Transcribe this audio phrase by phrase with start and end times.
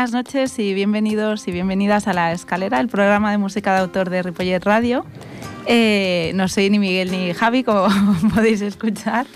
[0.00, 4.08] Buenas noches y bienvenidos y bienvenidas a La Escalera, el programa de música de autor
[4.08, 5.04] de Ripollet Radio.
[5.66, 7.86] Eh, no soy ni Miguel ni Javi, como
[8.34, 9.26] podéis escuchar.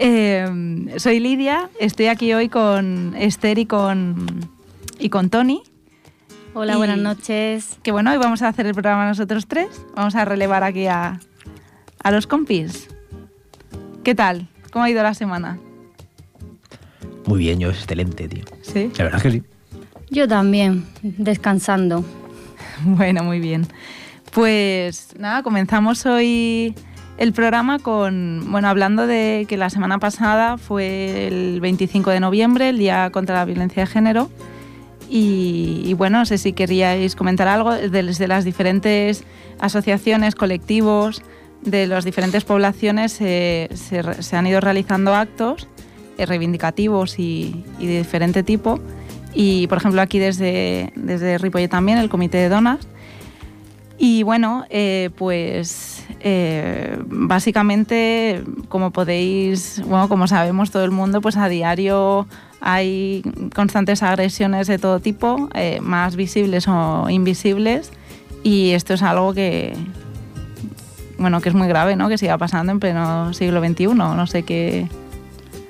[0.00, 4.26] Eh, soy Lidia, estoy aquí hoy con Esther y con,
[4.98, 5.62] y con Tony.
[6.54, 7.78] Hola, buenas noches.
[7.84, 9.68] Que bueno, hoy vamos a hacer el programa nosotros tres.
[9.94, 11.20] Vamos a relevar aquí a,
[12.02, 12.88] a los compis.
[14.02, 14.48] ¿Qué tal?
[14.72, 15.60] ¿Cómo ha ido la semana?
[17.26, 18.42] Muy bien, yo excelente, tío.
[18.62, 18.90] ¿Sí?
[18.96, 19.59] La verdad es que sí.
[20.10, 22.04] Yo también, descansando.
[22.82, 23.66] Bueno, muy bien.
[24.32, 26.74] Pues nada, comenzamos hoy
[27.18, 32.70] el programa con, bueno, hablando de que la semana pasada fue el 25 de noviembre,
[32.70, 34.30] el Día contra la Violencia de Género.
[35.10, 39.24] Y, bueno, no sé si queríais comentar algo desde las diferentes
[39.58, 41.22] asociaciones, colectivos,
[41.60, 43.68] de las diferentes poblaciones se,
[44.32, 45.68] han ido realizando actos
[46.16, 48.80] eh, reivindicativos y de diferente tipo
[49.34, 52.86] y por ejemplo aquí desde, desde también, el Comité de Donas.
[54.02, 61.36] Y bueno, eh, pues eh, básicamente, como podéis, bueno, como sabemos todo el mundo, pues
[61.36, 62.26] a diario
[62.62, 63.22] hay
[63.54, 67.92] constantes agresiones de todo tipo, eh, más visibles o invisibles,
[68.42, 69.74] y esto es algo que,
[71.18, 72.08] bueno, que es muy grave, ¿no?
[72.08, 74.88] Que siga pasando en pleno siglo XXI, no sé qué.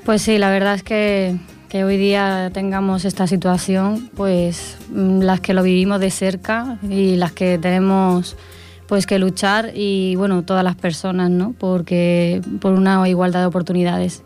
[0.05, 1.36] Pues sí, la verdad es que
[1.71, 7.15] que hoy día tengamos esta situación, pues mm, las que lo vivimos de cerca y
[7.15, 8.37] las que tenemos
[8.89, 11.55] pues que luchar y bueno, todas las personas, ¿no?
[11.57, 14.25] Porque por una igualdad de oportunidades.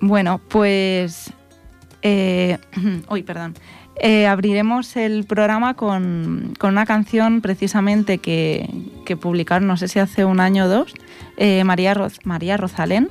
[0.00, 1.30] Bueno, pues
[2.00, 2.56] eh,
[3.10, 3.54] uy, perdón.
[4.02, 8.66] Eh, abriremos el programa con, una canción precisamente que,
[9.20, 10.94] publicaron, no sé si hace un año o dos,
[11.36, 11.94] eh, María,
[12.24, 13.10] María Rosalén,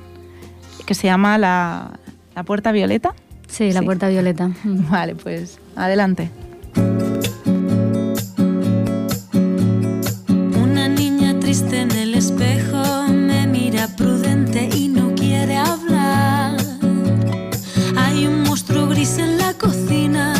[0.84, 1.99] que se llama La,
[2.34, 3.14] ¿La puerta violeta?
[3.48, 4.50] Sí, la puerta violeta.
[4.64, 6.30] Vale, pues adelante.
[10.62, 16.56] Una niña triste en el espejo me mira prudente y no quiere hablar.
[17.96, 20.39] Hay un monstruo gris en la cocina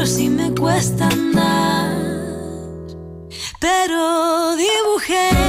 [0.00, 1.94] hombros y me cuesta andar.
[3.60, 5.39] Pero dibujé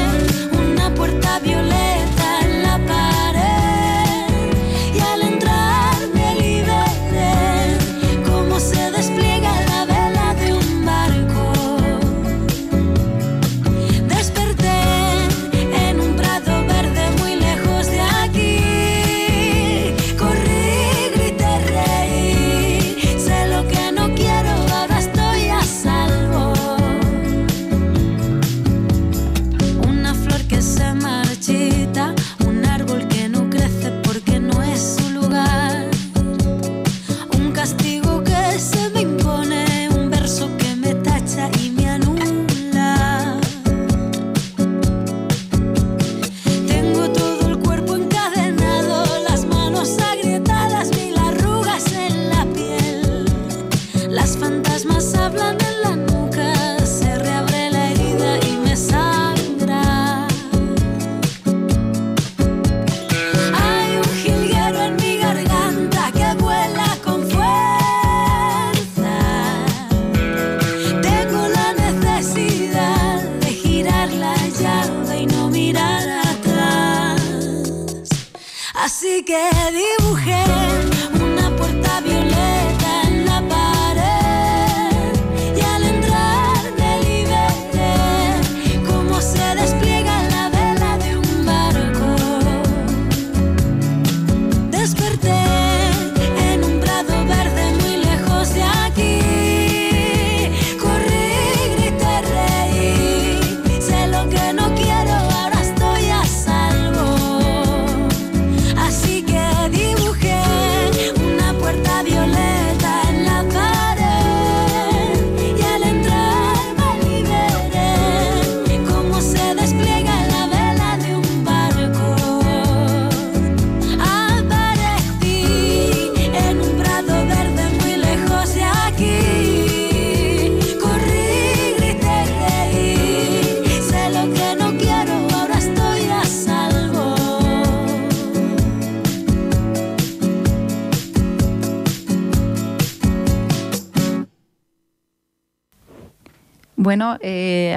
[79.32, 79.91] get it.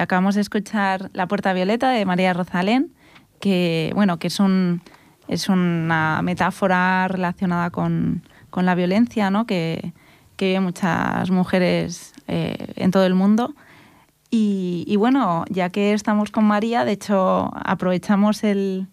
[0.05, 2.91] Acabamos de escuchar La Puerta Violeta de María Rosalén,
[3.39, 4.81] que, bueno, que es, un,
[5.27, 9.45] es una metáfora relacionada con, con la violencia ¿no?
[9.45, 9.93] que,
[10.37, 13.55] que muchas mujeres eh, en todo el mundo.
[14.37, 18.87] Y, bueno, ya que estamos con María, de hecho aprovechamos el,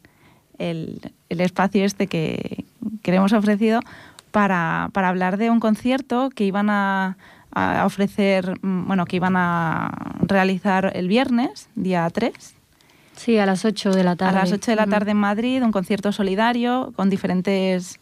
[0.59, 1.01] el,
[1.31, 2.65] el espacio este que,
[3.03, 3.81] que le hemos ofrecido
[4.31, 7.17] para, para hablar de un concierto que iban a,
[7.55, 12.55] a ofrecer, mm, bueno, que iban a realizar el viernes, día 3.
[13.17, 14.39] Sí, a las 8 de la tarde.
[14.39, 18.01] A las 8 de la tarde en Madrid, un concierto solidario con diferentes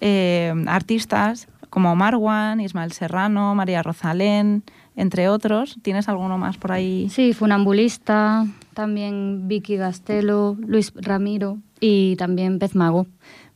[0.00, 4.62] eh, artistas como Marwan, Ismael Serrano, María Rosalén,
[4.94, 5.78] entre otros.
[5.80, 7.08] ¿Tienes alguno más por ahí?
[7.08, 13.06] Sí, Funambulista, también Vicky Gastelo, Luis Ramiro y también Pez Mago.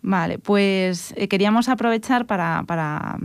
[0.09, 2.65] Vale, pues eh, queríamos aprovechar para,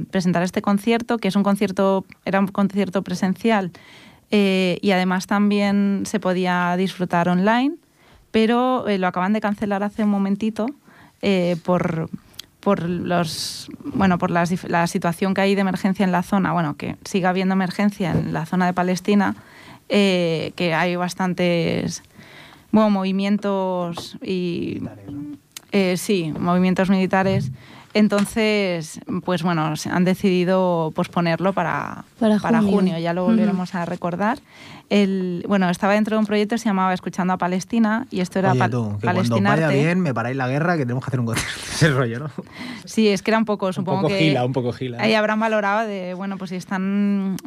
[0.09, 3.71] presentar este concierto, que es un concierto, era un concierto presencial
[4.31, 7.75] eh, y además también se podía disfrutar online,
[8.31, 10.65] pero eh, lo acaban de cancelar hace un momentito
[11.21, 12.09] eh, por,
[12.61, 16.77] por los bueno por la, la, situación que hay de emergencia en la zona, bueno,
[16.77, 19.35] que siga habiendo emergencia en la zona de Palestina,
[19.87, 22.01] que hay bastantes
[22.71, 24.81] bueno, movimientos y
[25.71, 27.51] eh, sí, movimientos militares.
[27.93, 32.75] Entonces, pues bueno, han decidido posponerlo para, para, para junio.
[32.75, 32.99] junio.
[32.99, 33.81] ya lo volveremos uh -huh.
[33.81, 34.39] a recordar.
[34.89, 38.39] El, bueno, estaba dentro de un proyecto que se llamaba Escuchando a Palestina y esto
[38.39, 41.19] era Oye, tú, que Cuando vaya bien, me paráis la guerra que tenemos que hacer
[41.19, 41.61] un concierto.
[41.71, 42.29] Ese rollo, ¿no?
[42.85, 44.19] Sí, es que era un poco, supongo un poco que...
[44.19, 44.97] Gila, un poco gila.
[45.01, 47.37] Ahí habrán valorado de, bueno, pues si están,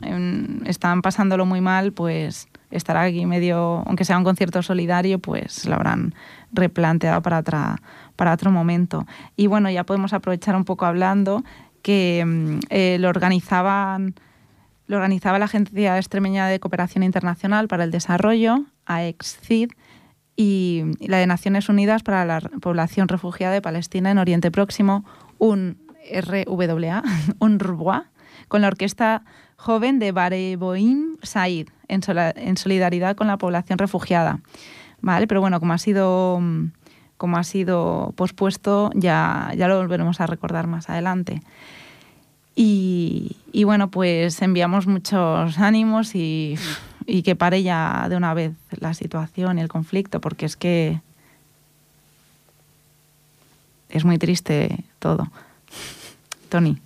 [0.64, 5.74] están pasándolo muy mal, pues estar aquí medio, aunque sea un concierto solidario, pues lo
[5.74, 6.14] habrán
[6.52, 7.76] replanteado para, otra,
[8.16, 9.06] para otro momento.
[9.36, 11.44] Y bueno, ya podemos aprovechar un poco hablando
[11.82, 14.14] que eh, lo organizaban
[14.86, 19.70] lo organizaba la Agencia Extremeña de Cooperación Internacional para el Desarrollo, AEXCID,
[20.36, 25.04] y la de Naciones Unidas para la Población Refugiada de Palestina en Oriente Próximo,
[25.38, 25.78] un
[26.12, 27.02] RWA,
[27.38, 28.10] UNRWA,
[28.48, 29.22] con la orquesta
[29.56, 32.00] joven de Bareboim Said, en,
[32.36, 34.40] en solidaridad con la población refugiada.
[35.00, 36.42] Vale, pero bueno, como ha sido,
[37.16, 41.42] como ha sido pospuesto, ya, ya lo volveremos a recordar más adelante.
[42.56, 46.56] Y, y, bueno, pues enviamos muchos ánimos y,
[47.06, 51.00] y, que pare ya de una vez la situación y el conflicto, porque es que
[53.88, 55.28] es muy triste todo.
[56.48, 56.78] Tony,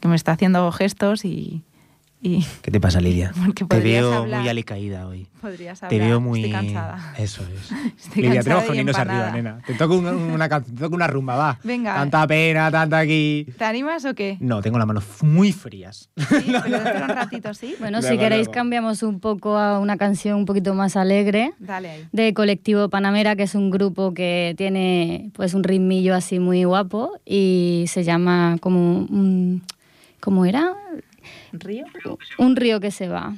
[0.00, 1.62] que me está haciendo gestos y,
[2.22, 3.32] y ¿Qué te pasa, Lidia?
[3.68, 4.40] Te veo hablar.
[4.40, 5.26] muy alicaída hoy.
[5.40, 5.90] Podrías hablar.
[5.90, 6.44] Te veo muy.
[6.44, 7.14] Estoy cansada.
[7.18, 7.72] Eso es.
[8.06, 9.58] Estoy Lidia, tenemos que unirnos arriba, nena.
[9.66, 11.58] Te toco una, una, te toco una rumba, va.
[11.64, 11.94] Venga.
[11.94, 13.46] Tanta pena, tanta aquí.
[13.58, 14.36] ¿Te animas o qué?
[14.40, 16.10] No, tengo las manos muy frías.
[16.16, 17.74] Sí, pero dentro un ratito, ¿sí?
[17.80, 18.52] Bueno, Luego, si queréis luego.
[18.52, 21.54] cambiamos un poco a una canción un poquito más alegre.
[21.58, 22.08] Dale ahí.
[22.12, 27.18] De Colectivo Panamera, que es un grupo que tiene pues un ritmillo así muy guapo
[27.26, 29.08] y se llama como.
[30.20, 30.72] ¿Cómo era?
[31.52, 31.84] ¿Río?
[32.38, 33.34] Un río que se va.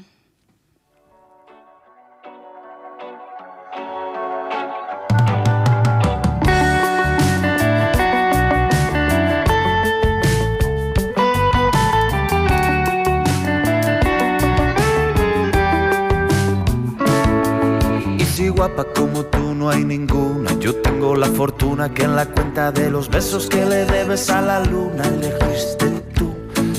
[18.17, 22.27] Y si guapa como tú no hay ninguna, yo tengo la fortuna que en la
[22.27, 26.33] cuenta de los besos que le debes a la luna elegiste tú,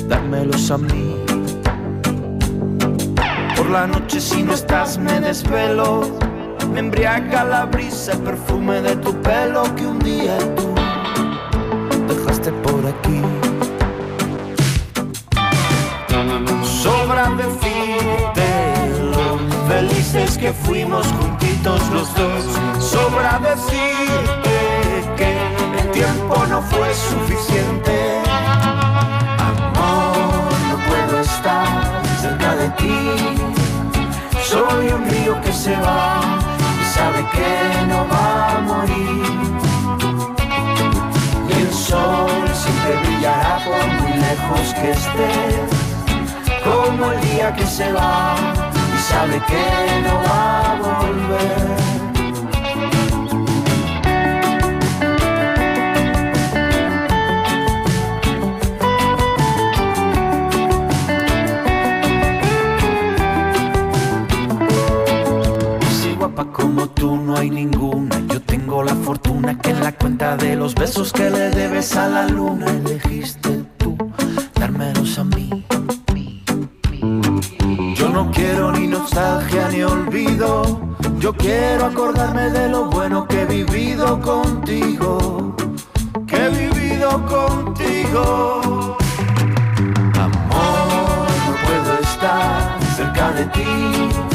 [0.07, 1.24] dármelos a mí.
[3.65, 6.01] Por la noche si no estás me desvelo,
[6.71, 10.75] me embriaga la brisa, el perfume de tu pelo que un día tú
[12.07, 13.21] dejaste por aquí.
[16.63, 18.45] Sobra decirte
[19.15, 22.43] lo felices que fuimos juntitos los dos.
[22.77, 24.55] Sobra decirte
[25.17, 25.37] que
[25.79, 28.21] el tiempo no fue suficiente.
[29.39, 33.54] Amor, no puedo estar cerca de ti.
[34.47, 36.21] Soy un río que se va
[36.79, 39.25] y sabe que no va a morir.
[41.49, 45.85] Y el sol siempre brillará por muy lejos que esté
[46.63, 48.35] como el día que se va
[48.95, 51.94] y sabe que no va a volver.
[66.35, 70.55] Guapa como tú no hay ninguna, yo tengo la fortuna que en la cuenta de
[70.55, 73.97] los besos que le debes a la luna elegiste tú
[74.59, 75.65] dármelos a mí.
[77.95, 80.81] Yo no quiero ni nostalgia ni olvido.
[81.19, 85.55] Yo quiero acordarme de lo bueno que he vivido contigo.
[86.27, 88.97] Que he vivido contigo.
[90.19, 94.34] Amor, no puedo estar cerca de ti.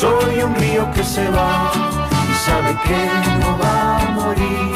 [0.00, 1.70] Soy un río que se va
[2.30, 3.00] y sabe que
[3.40, 4.74] no va a morir.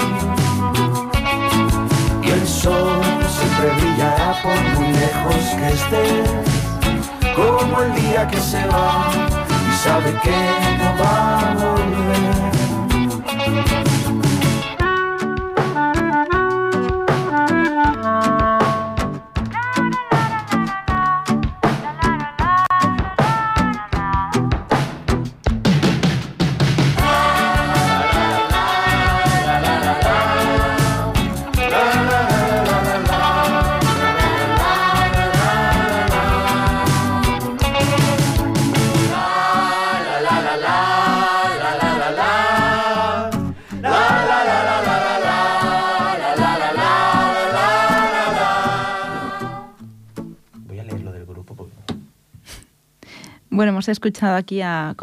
[2.23, 6.04] Y el sol siempre brillará por muy lejos que esté
[7.35, 9.11] como el día que se va
[9.66, 10.40] y sabe que
[10.76, 12.45] no va a volver.
[53.94, 54.94] Escuchado aquí a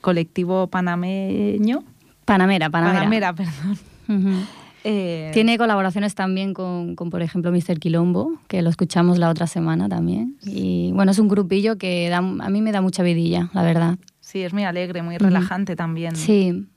[0.00, 1.84] Colectivo Panameño.
[2.24, 2.98] Panamera, Panamera.
[2.98, 3.78] Panamera, perdón.
[4.88, 7.80] Eh, Tiene colaboraciones también con, por ejemplo, Mr.
[7.80, 10.36] Quilombo, que lo escuchamos la otra semana también.
[10.44, 13.98] Y bueno, es un grupillo que a mí me da mucha vidilla, la verdad.
[14.20, 16.14] Sí, es muy alegre, muy relajante también.
[16.14, 16.68] Sí.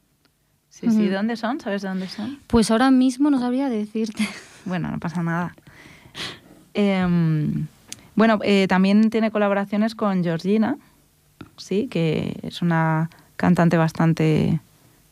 [0.69, 1.07] Sí, sí.
[1.07, 1.59] ¿De dónde son?
[1.59, 2.39] ¿Sabes de dónde son?
[2.47, 4.27] Pues ahora mismo no sabría decirte.
[4.65, 5.55] Bueno, no pasa nada.
[6.73, 7.67] Em,
[8.15, 10.77] bueno, eh, también tiene colaboraciones con Georgina,
[11.58, 14.60] sí, que es una cantante bastante,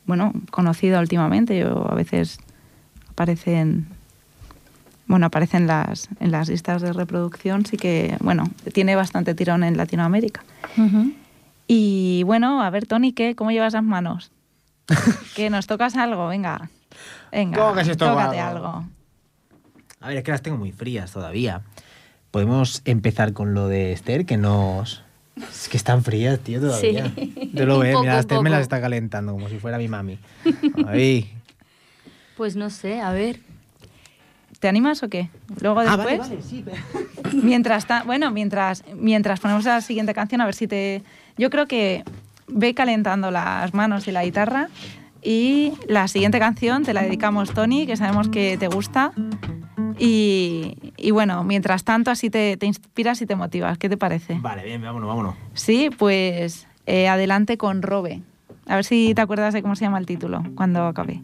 [0.06, 1.58] bueno, conocida últimamente.
[1.58, 2.40] Yo a veces
[3.10, 3.88] aparecen,
[5.08, 9.78] bueno, aparecen las, en las listas de reproducción, sí que, bueno, tiene bastante tirón en
[9.78, 10.44] Latinoamérica.
[11.68, 13.36] Y bueno, a ver, Tony, ¿qué?
[13.36, 14.32] ¿Cómo llevas las manos?
[15.36, 16.70] que nos tocas algo, venga.
[17.32, 18.86] Venga, ¿Cómo que se tócate algo?
[20.00, 21.62] A ver, es que las tengo muy frías todavía.
[22.32, 25.04] Podemos empezar con lo de Esther, que nos,
[25.50, 27.12] es que están frías, tío, todavía.
[27.16, 27.52] Sí.
[27.54, 30.18] Yo lo veo, mira, Esther me las está calentando como si fuera mi mami.
[30.88, 31.32] Ahí.
[32.36, 33.40] Pues no sé, a ver.
[34.60, 35.30] ¿Te animas o qué?
[35.62, 36.20] Luego ah, después.
[36.20, 36.66] vale, vale, sí.
[37.44, 41.04] Mientras bueno, mientras, mientras ponemos la siguiente canción, a ver si te.
[41.38, 42.04] Yo creo que
[42.48, 44.70] ve calentando las manos y la guitarra.
[45.22, 49.12] Y la siguiente canción te la dedicamos, Tony, que sabemos que te gusta.
[50.00, 53.78] Y, bueno, mientras tanto, así te, inspiras y te motivas.
[53.78, 54.38] ¿Qué te parece?
[54.40, 55.36] Vale, bien, vámonos, vámonos.
[55.54, 58.22] Sí, pues eh, adelante con Robe.
[58.68, 61.22] A ver si te acuerdas de cómo se llama el título cuando acabe.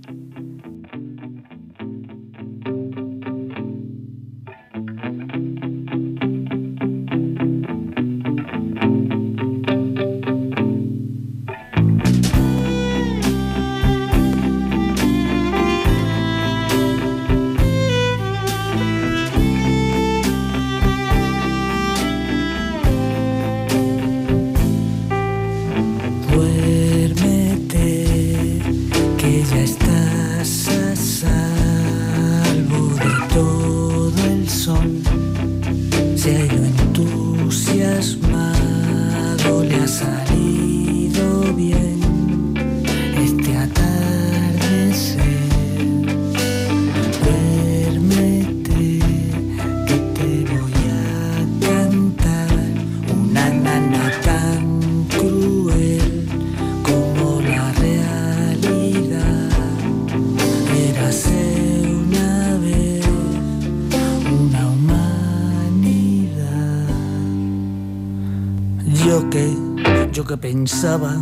[70.39, 71.17] Pensaba,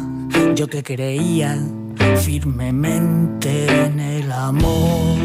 [0.55, 1.57] yo que creía
[2.17, 5.17] firmemente en el amor.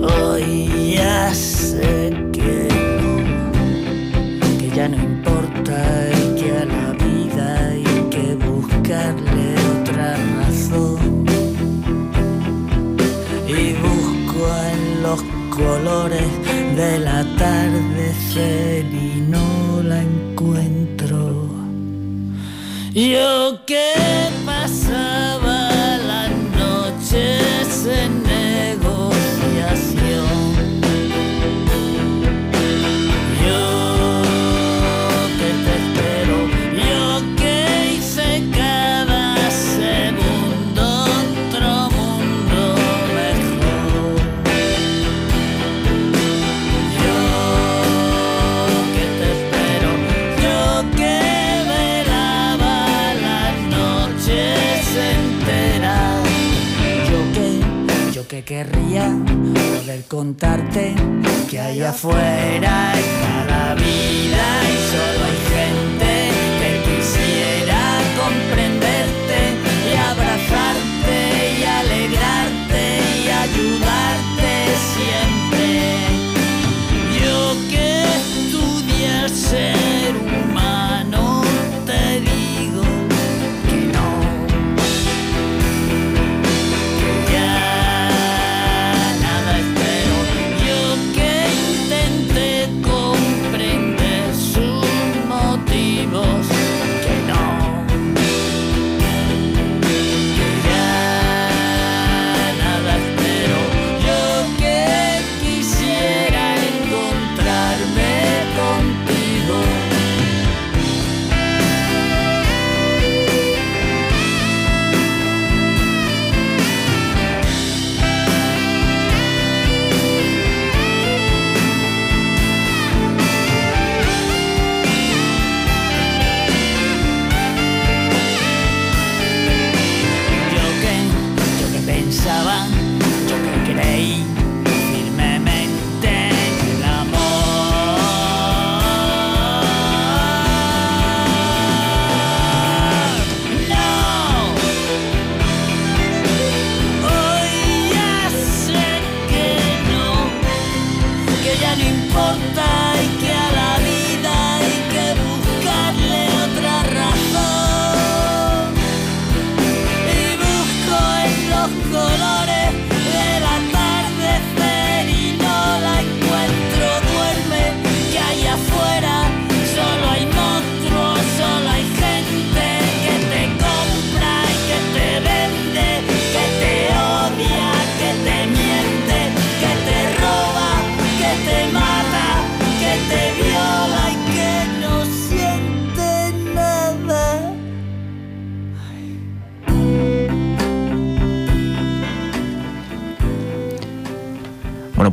[0.00, 2.68] Hoy ya sé que
[3.00, 11.26] no, que ya no importa y que a la vida hay que buscarle otra razón.
[13.48, 14.40] Y busco
[14.72, 16.30] en los colores
[16.76, 18.81] del atardecer
[22.94, 23.91] Yo que
[58.52, 59.08] querría
[59.78, 60.94] poder contarte
[61.48, 65.31] que hay afuera está la vida y solo hay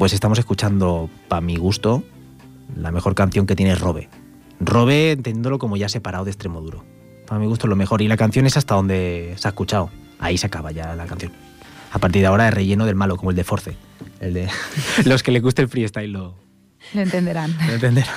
[0.09, 2.03] pues estamos escuchando, para mi gusto,
[2.75, 4.09] la mejor canción que tiene es Robe.
[4.59, 6.83] Robe, entendiéndolo como ya separado de Extremoduro.
[7.27, 8.01] Para mi gusto lo mejor.
[8.01, 9.91] Y la canción es hasta donde se ha escuchado.
[10.17, 11.31] Ahí se acaba ya la canción.
[11.91, 13.75] A partir de ahora es relleno del malo, como el de Force.
[14.19, 14.49] El de
[15.05, 16.33] los que les guste el freestyle lo,
[16.95, 17.55] Lo entenderán.
[17.67, 18.15] lo entenderán.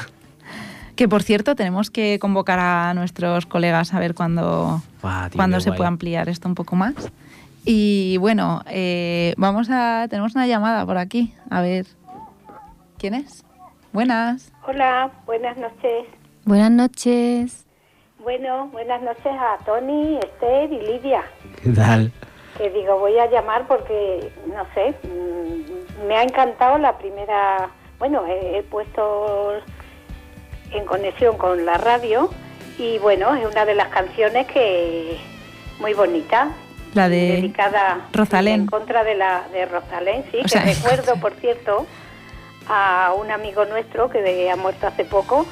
[0.96, 5.76] Que por cierto, tenemos que convocar a nuestros colegas a ver cuándo, qué se guay.
[5.76, 6.94] puede ampliar esto un poco más.
[7.64, 10.06] Y bueno, eh, vamos a.
[10.10, 11.34] Tenemos una llamada por aquí.
[11.50, 11.86] A ver.
[12.98, 13.44] ¿Quién es?
[13.92, 14.52] Buenas.
[14.66, 16.06] Hola, buenas noches.
[16.44, 17.66] Buenas noches.
[18.22, 21.22] Bueno, buenas noches a Tony, Esther y Lidia.
[21.62, 22.12] ¿Qué tal?
[22.56, 27.70] Que digo, voy a llamar porque, no sé, mm, me ha encantado la primera.
[27.98, 29.54] Bueno, he, he puesto
[30.72, 32.30] en conexión con la radio
[32.78, 35.18] y bueno, es una de las canciones que
[35.80, 36.50] muy bonita.
[36.94, 38.62] La de dedicada Rosalén.
[38.62, 41.86] en contra de la de Rosalén, sí, O que sea, recuerdo, por cierto,
[42.68, 45.46] a un amigo nuestro que ha muerto hace poco,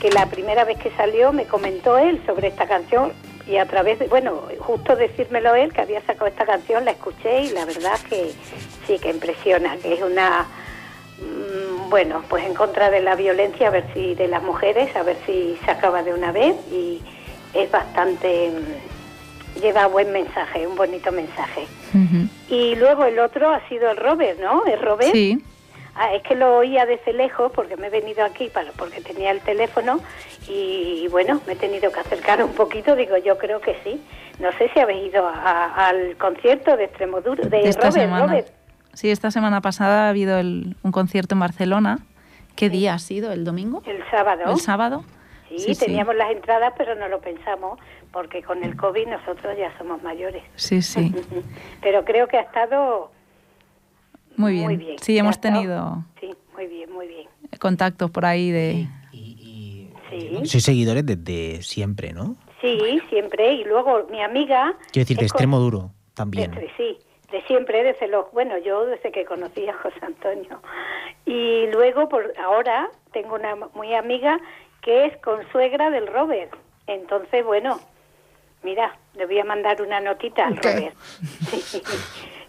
[0.00, 3.12] que la primera vez que salió me comentó él sobre esta canción
[3.46, 7.42] y a través de, bueno, justo decírmelo él que había sacado esta canción, la escuché
[7.42, 8.32] y la verdad que
[8.86, 10.46] sí que impresiona, que es una
[11.18, 15.02] mm, bueno, pues en contra de la violencia, a ver si de las mujeres, a
[15.02, 17.00] ver si se acaba de una vez y
[17.52, 18.99] es bastante mm,
[19.60, 21.66] lleva buen mensaje, un bonito mensaje.
[22.48, 24.64] Y luego el otro ha sido el Robert, ¿no?
[24.66, 25.12] ¿El Robert?
[25.12, 25.42] Sí.
[25.94, 29.32] Ah, es que lo oía desde lejos porque me he venido aquí para porque tenía
[29.32, 30.00] el teléfono
[30.48, 34.00] y bueno, me he tenido que acercar un poquito, digo, yo creo que sí.
[34.38, 38.26] No sé si habéis ido a- al concierto de Extremoduro, de, esta Robert, semana.
[38.26, 38.48] Robert.
[38.94, 41.98] Sí, esta semana pasada ha habido el- un concierto en Barcelona.
[42.56, 43.32] ¿Qué día ha sido?
[43.32, 43.82] ¿El domingo?
[43.86, 44.42] El sábado.
[44.50, 45.04] ¿El sábado?
[45.48, 45.86] Sí, Sí, sí.
[45.86, 47.78] teníamos las entradas, pero no lo pensamos
[48.12, 50.42] porque con el COVID nosotros ya somos mayores.
[50.56, 51.12] Sí, sí.
[51.82, 53.10] Pero creo que ha estado
[54.36, 54.64] Muy bien.
[54.66, 54.98] Muy bien.
[54.98, 57.28] Sí, hemos tenido sí, muy bien, muy bien.
[57.58, 58.86] contactos por ahí de...
[60.10, 60.40] Sí.
[60.44, 62.34] Sois seguidores desde siempre, ¿no?
[62.60, 63.52] Sí, siempre.
[63.54, 64.74] Y luego mi amiga.
[64.92, 66.52] Quiero decir, de con- extremo duro también.
[66.76, 66.98] Sí,
[67.30, 70.60] de siempre, desde los, bueno, yo desde que conocí a José Antonio.
[71.26, 74.40] Y luego, por ahora, tengo una muy amiga
[74.82, 76.52] que es consuegra del Robert.
[76.88, 77.78] Entonces, bueno,
[78.62, 80.94] mira, le voy a mandar una notita al Robert.
[80.98, 81.80] Sí.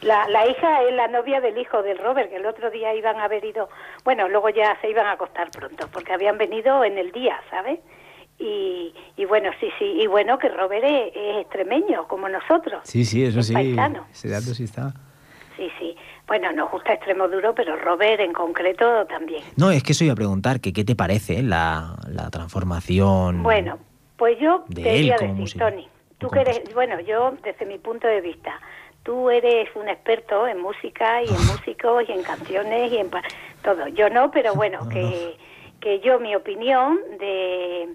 [0.02, 3.18] La, la hija es la novia del hijo del Robert, que el otro día iban
[3.18, 3.70] a haber ido,
[4.04, 7.80] bueno, luego ya se iban a acostar pronto, porque habían venido en el día, ¿sabes?
[8.40, 12.82] Y, y bueno, sí, sí, y bueno, que Robert es, es extremeño, como nosotros.
[12.84, 13.54] Sí, sí, eso Es sí.
[13.54, 14.08] paisano.
[14.12, 14.92] Ese dato sí está.
[15.56, 15.96] Sí, sí.
[16.26, 19.44] Bueno, nos gusta extremo duro, pero Robert en concreto también.
[19.58, 23.44] No, es que eso iba a preguntar, que qué te parece la, la transformación.
[23.44, 23.78] Bueno,
[24.18, 25.88] pues yo te quería decir, Tony,
[26.22, 28.60] tú que eres, bueno, yo desde mi punto de vista,
[29.04, 33.10] tú eres un experto en música y en músicos y en canciones y en
[33.64, 33.88] todo.
[33.88, 35.36] Yo no, pero bueno, que,
[35.82, 37.90] que yo mi opinión de,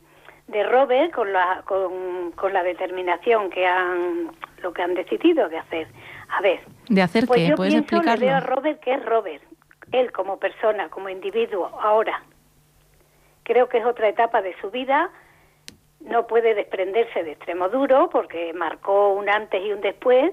[0.48, 5.58] de Robert con la, con, con la determinación que han, lo que han decidido de
[5.58, 5.86] hacer.
[6.28, 7.48] A ver, ¿De hacer pues qué?
[7.50, 8.20] yo ¿Puedes pienso, explicarlo?
[8.20, 9.42] le veo a Robert que es Robert,
[9.92, 12.24] él como persona, como individuo, ahora.
[13.44, 15.10] Creo que es otra etapa de su vida,
[16.00, 20.32] no puede desprenderse de extremo duro porque marcó un antes y un después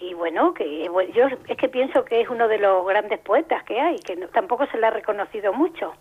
[0.00, 3.62] y bueno, que bueno, yo es que pienso que es uno de los grandes poetas
[3.64, 5.92] que hay, que tampoco se le ha reconocido mucho,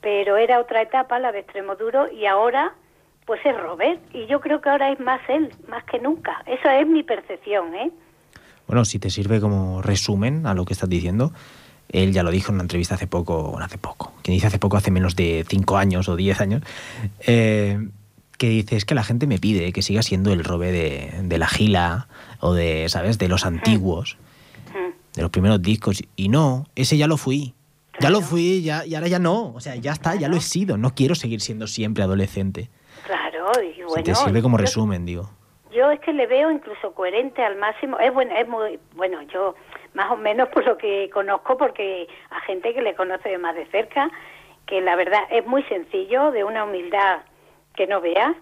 [0.00, 2.74] pero era otra etapa, la de extremo duro, y ahora
[3.24, 6.44] pues es Robert, y yo creo que ahora es más él, más que nunca.
[6.46, 7.90] Esa es mi percepción, ¿eh?
[8.68, 11.32] Bueno, si te sirve como resumen a lo que estás diciendo,
[11.88, 14.60] él ya lo dijo en una entrevista hace poco, bueno, hace poco, que dice hace
[14.60, 16.62] poco, hace menos de 5 años o 10 años,
[17.26, 17.78] eh,
[18.38, 21.38] que dice, es que la gente me pide que siga siendo el robe de, de
[21.38, 22.08] la gila
[22.40, 24.18] o de, ¿sabes?, de los antiguos,
[24.74, 24.92] Mm.
[25.16, 26.02] de los primeros discos.
[26.16, 27.54] Y no, ese ya lo fui.
[27.98, 29.54] Ya lo fui ya, y ahora ya no.
[29.54, 30.76] O sea, ya está, ya lo he sido.
[30.76, 32.68] No quiero seguir siendo siempre adolescente.
[33.06, 34.02] Claro, y Si bueno.
[34.04, 35.30] te sirve como yo- resumen, digo.
[35.74, 37.98] Yo es que le veo incluso coherente al máximo.
[37.98, 39.22] Es bueno, es muy bueno.
[39.32, 39.54] Yo
[39.94, 43.54] más o menos por lo que conozco, porque a gente que le conoce de más
[43.54, 44.10] de cerca,
[44.66, 47.20] que la verdad es muy sencillo, de una humildad
[47.76, 48.34] que no veas.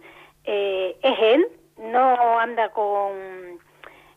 [0.44, 1.47] Eh, es él,
[1.79, 3.12] no anda con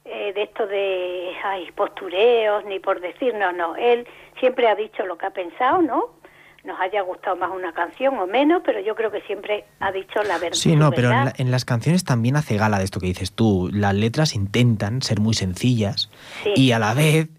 [0.05, 3.75] eh, de esto de ay, postureos ni por decir no, no.
[3.75, 4.07] Él
[4.39, 6.15] siempre ha dicho lo que ha pensado, ¿no?
[6.63, 10.21] Nos haya gustado más una canción o menos, pero yo creo que siempre ha dicho
[10.23, 10.55] la verdad.
[10.57, 13.31] Sí, no, pero en, la- en las canciones también hace gala de esto que dices
[13.31, 13.69] tú.
[13.71, 16.09] Las letras intentan ser muy sencillas
[16.43, 16.51] Sí.
[16.57, 17.29] y a la vez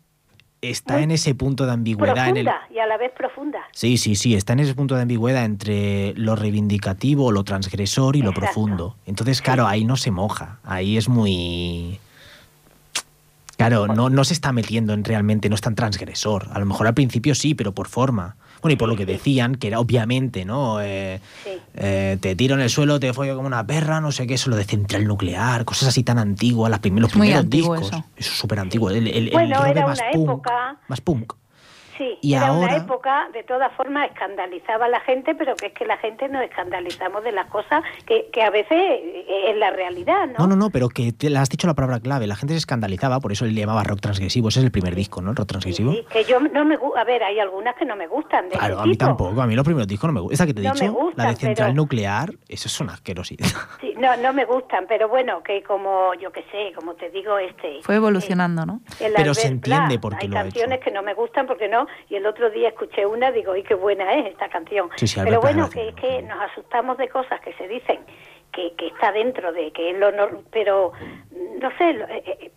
[0.62, 2.28] está Muy en ese punto de ambigüedad.
[2.28, 3.60] En el, y a la vez profunda.
[3.72, 8.22] sí, sí, sí, está en ese punto de ambigüedad entre lo reivindicativo, lo transgresor y
[8.22, 8.96] lo profundo.
[9.06, 10.58] Entonces, claro, ahí no se moja.
[10.64, 11.98] Ahí es muy...
[13.56, 16.46] Claro, no, no se está metiendo en realmente, no es tan transgresor.
[16.52, 18.36] A lo mejor al principio sí, pero por forma.
[18.62, 20.80] Bueno, y por lo que decían, que era obviamente, ¿no?
[20.80, 21.50] Eh, Sí.
[21.74, 24.50] eh, te tiro en el suelo, te follo como una perra, no sé qué, eso
[24.50, 27.80] lo de central nuclear, cosas así tan antiguas, las prim- los primeros discos.
[27.88, 28.04] eso.
[28.16, 28.90] es súper antiguo.
[28.90, 31.32] El, el, Bueno, rock era más una punk, época- Más punk.
[31.98, 35.66] Sí, Y era ahora- una época, de todas formas, escandalizaba a la gente, pero que
[35.66, 39.56] es que la gente nos escandalizamos de las cosas que, que a veces eh, es
[39.56, 40.34] la realidad, ¿no?
[40.38, 42.26] No, no, no, pero que te has dicho la palabra clave.
[42.28, 44.48] La gente se escandalizaba, por eso le llamaba rock transgresivo.
[44.48, 45.30] Ese es el primer disco, ¿no?
[45.30, 45.92] El rock transgresivo.
[45.92, 48.74] Sí, que yo no me a ver, hay algunas que no me gustan de Claro,
[48.74, 49.04] ese a mí tipo.
[49.06, 49.42] tampoco.
[49.42, 50.34] A mí los primeros discos no me gustan.
[50.34, 52.92] Esa que te he No dicho, gustan, la de central pero- nuclear, eso es una
[52.94, 53.46] asquerosidad.
[53.80, 57.38] Sí, no, no me gustan, pero bueno, que como yo que sé, como te digo,
[57.38, 58.80] este Fue evolucionando, ¿no?
[58.98, 60.84] Pero se Albert entiende Pla, por qué Hay lo ha canciones hecho.
[60.84, 63.74] que no me gustan porque no, y el otro día escuché una, digo, ¡ay, qué
[63.74, 64.88] buena es esta canción!
[64.96, 68.00] Sí, sí, Pero bueno, que es que nos asustamos de cosas que se dicen
[68.52, 70.92] que, que está dentro de que es lo nor- pero
[71.60, 72.50] no sé, eh, eh,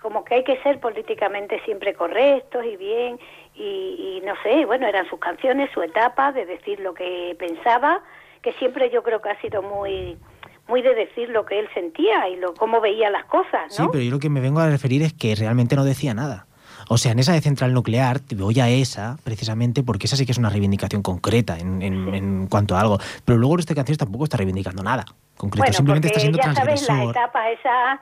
[0.00, 3.18] como que hay que ser políticamente siempre correctos y bien,
[3.54, 8.02] y, y no sé, bueno, eran sus canciones, su etapa de decir lo que pensaba,
[8.42, 10.18] que siempre yo creo que ha sido muy
[10.66, 13.90] muy de decir lo que él sentía y lo cómo veía las cosas, Sí, ¿no?
[13.90, 16.46] pero yo lo que me vengo a referir es que realmente no decía nada.
[16.88, 20.32] O sea, en esa de central nuclear, voy a esa, precisamente, porque esa sí que
[20.32, 22.98] es una reivindicación concreta en, en- en cuanto a algo.
[23.24, 25.04] Pero luego esta canción tampoco está reivindicando nada
[25.36, 27.14] concreto, bueno, simplemente está siendo ya sabes las transgresor.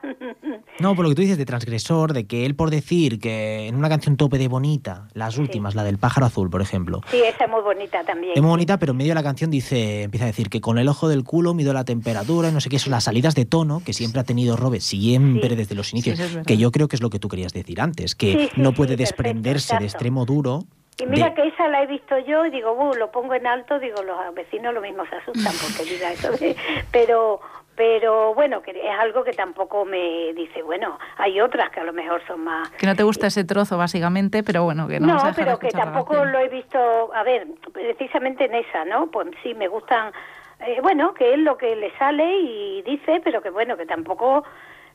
[0.79, 3.75] No, por lo que tú dices de transgresor, de que él por decir que en
[3.75, 7.45] una canción tope de bonita, las últimas, la del pájaro azul, por ejemplo, Sí, esa
[7.45, 8.33] es muy bonita también.
[8.35, 10.77] es muy bonita, pero en medio de la canción dice, empieza a decir que con
[10.77, 13.45] el ojo del culo mido la temperatura y no sé qué, son las salidas de
[13.45, 15.55] tono que siempre ha tenido Robert, siempre Sí.
[15.55, 18.15] desde los inicios, es que yo creo que es lo que tú querías decir antes,
[18.15, 20.63] que no sí, puede perfecto, desprenderse de extremo duro.
[20.99, 23.47] Y mira de- que esa la he visto yo y digo, "Uh, lo pongo en
[23.47, 26.31] alto, digo, los vecinos lo mismo se asustan porque diga eso.
[26.31, 26.55] de-
[26.91, 27.39] pero
[27.75, 31.91] pero bueno, que es algo que tampoco me dice, bueno, hay otras que a lo
[31.91, 32.69] mejor son más...
[32.73, 35.35] Que no te gusta ese trozo, básicamente, pero bueno, que no, No, vas a dejar
[35.37, 36.77] de pero que tampoco lo he visto,
[37.15, 39.07] a ver, precisamente en esa, ¿no?
[39.07, 40.13] Pues sí, me gustan,
[40.59, 44.43] eh, bueno, que es lo que le sale y dice, pero que bueno, que tampoco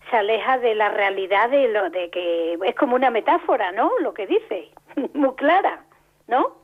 [0.08, 3.90] se aleja de la realidad de lo de que es como una metáfora, ¿no?
[4.00, 4.68] Lo que dice,
[5.14, 5.80] muy clara,
[6.28, 6.56] ¿no?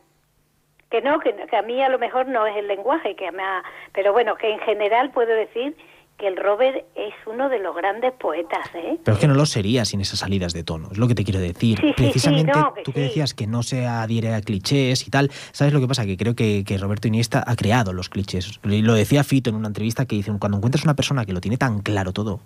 [0.90, 3.42] Que no, que, que a mí a lo mejor no es el lenguaje, que me
[3.42, 5.76] ha- pero bueno, que en general puedo decir
[6.16, 8.98] que el Robert es uno de los grandes poetas, ¿eh?
[9.04, 11.24] Pero es que no lo sería sin esas salidas de tono, es lo que te
[11.24, 11.78] quiero decir.
[11.80, 15.08] Sí, sí, sí, Precisamente no, que tú que decías que no se adhiere a clichés
[15.08, 16.06] y tal, ¿sabes lo que pasa?
[16.06, 18.60] Que creo que, que Roberto Iniesta ha creado los clichés.
[18.62, 21.40] Y Lo decía Fito en una entrevista que dice, cuando encuentras una persona que lo
[21.40, 22.38] tiene tan claro todo,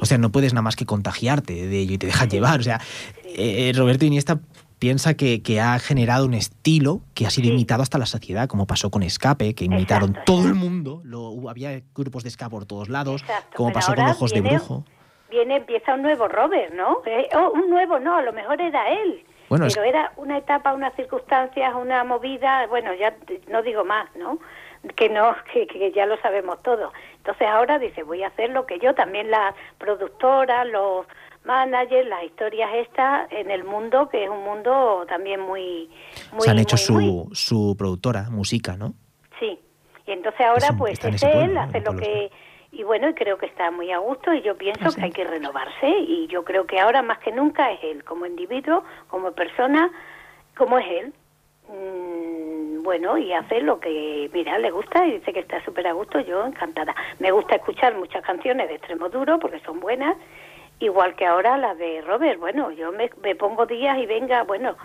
[0.00, 2.60] o sea, no puedes nada más que contagiarte de ello y te dejas llevar.
[2.60, 2.80] O sea,
[3.26, 4.40] eh, Roberto Iniesta
[4.82, 7.52] piensa que, que ha generado un estilo que ha sido Sí.
[7.52, 11.48] imitado hasta la saciedad, como pasó con Escape, que imitaron Exacto, todo el mundo, lo,
[11.48, 14.84] había grupos de ska por todos lados, Exacto, como pasó con Ojos de viene- Brujo.
[15.30, 16.98] Viene, empieza un nuevo Robert, ¿no?
[17.06, 19.24] Eh, oh, un nuevo no, a lo mejor era él.
[19.48, 23.14] Bueno, pero era una etapa, unas circunstancias, una movida, bueno, ya
[23.48, 24.40] no digo más, ¿no?
[24.96, 26.92] Que no, que, que ya lo sabemos todo.
[27.18, 31.06] Entonces ahora dice, voy a hacer lo que yo, también las productoras, los
[31.44, 35.90] managers, las historias estas en el mundo, que es un mundo también muy...
[36.32, 38.94] muy Se han hecho muy, su, muy- su productora, música, ¿no?
[39.40, 39.58] Sí,
[40.06, 42.30] y entonces ahora pues es él, hace lo que...
[42.74, 44.96] Y bueno, y creo que está muy a gusto y yo pienso sí.
[44.98, 48.24] que hay que renovarse y yo creo que ahora más que nunca es él, como
[48.24, 49.90] individuo, como persona,
[50.56, 51.12] como es él.
[51.68, 55.92] Mm, bueno, y hace lo que, mira, le gusta y dice que está súper a
[55.92, 56.94] gusto, yo encantada.
[57.18, 60.16] Me gusta escuchar muchas canciones de Extremo Duro porque son buenas,
[60.84, 62.38] igual que ahora las de Robert.
[62.38, 64.76] Bueno, yo me, me pongo días y venga, bueno,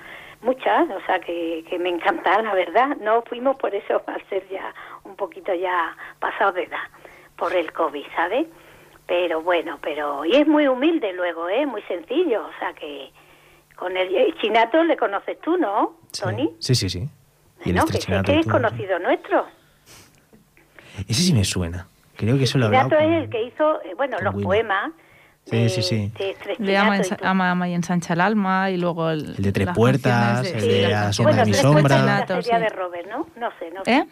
[0.41, 2.97] muchas, o sea, que, que me encantan, la verdad.
[3.01, 6.83] No fuimos por eso, al ser ya un poquito ya pasados de edad,
[7.37, 8.47] por el COVID, ¿sabes?
[9.05, 10.25] Pero bueno, pero...
[10.25, 11.65] Y es muy humilde luego, ¿eh?
[11.65, 13.11] Muy sencillo, o sea que...
[13.77, 16.23] Con el, Chinato le conoces tú, ¿no, Sí.
[16.23, 16.49] Tony?
[16.59, 17.07] Sí, sí, sí.
[17.63, 19.45] Y el No, que, sé estrechinato que y es todo, conocido nuestro.
[19.85, 21.05] sí.
[21.07, 21.87] Ese sí me suena.
[22.15, 24.45] Creo que eso lo he hablado Chinato es el que hizo, eh, bueno, los Willy.
[24.45, 24.91] poemas.
[25.49, 26.11] Sí, de- sí, sí.
[26.59, 29.75] de ama, ama, ama y ensancha el alma y luego el, El de Tres las
[29.75, 31.97] Puertas, canciones el de sí, la las sombra bueno, de mi Tres sombra.
[32.03, 32.63] La sería sí.
[32.63, 33.27] de Robert, ¿no?
[33.37, 33.91] No sé, no sé.
[33.95, 34.05] ¿Eh?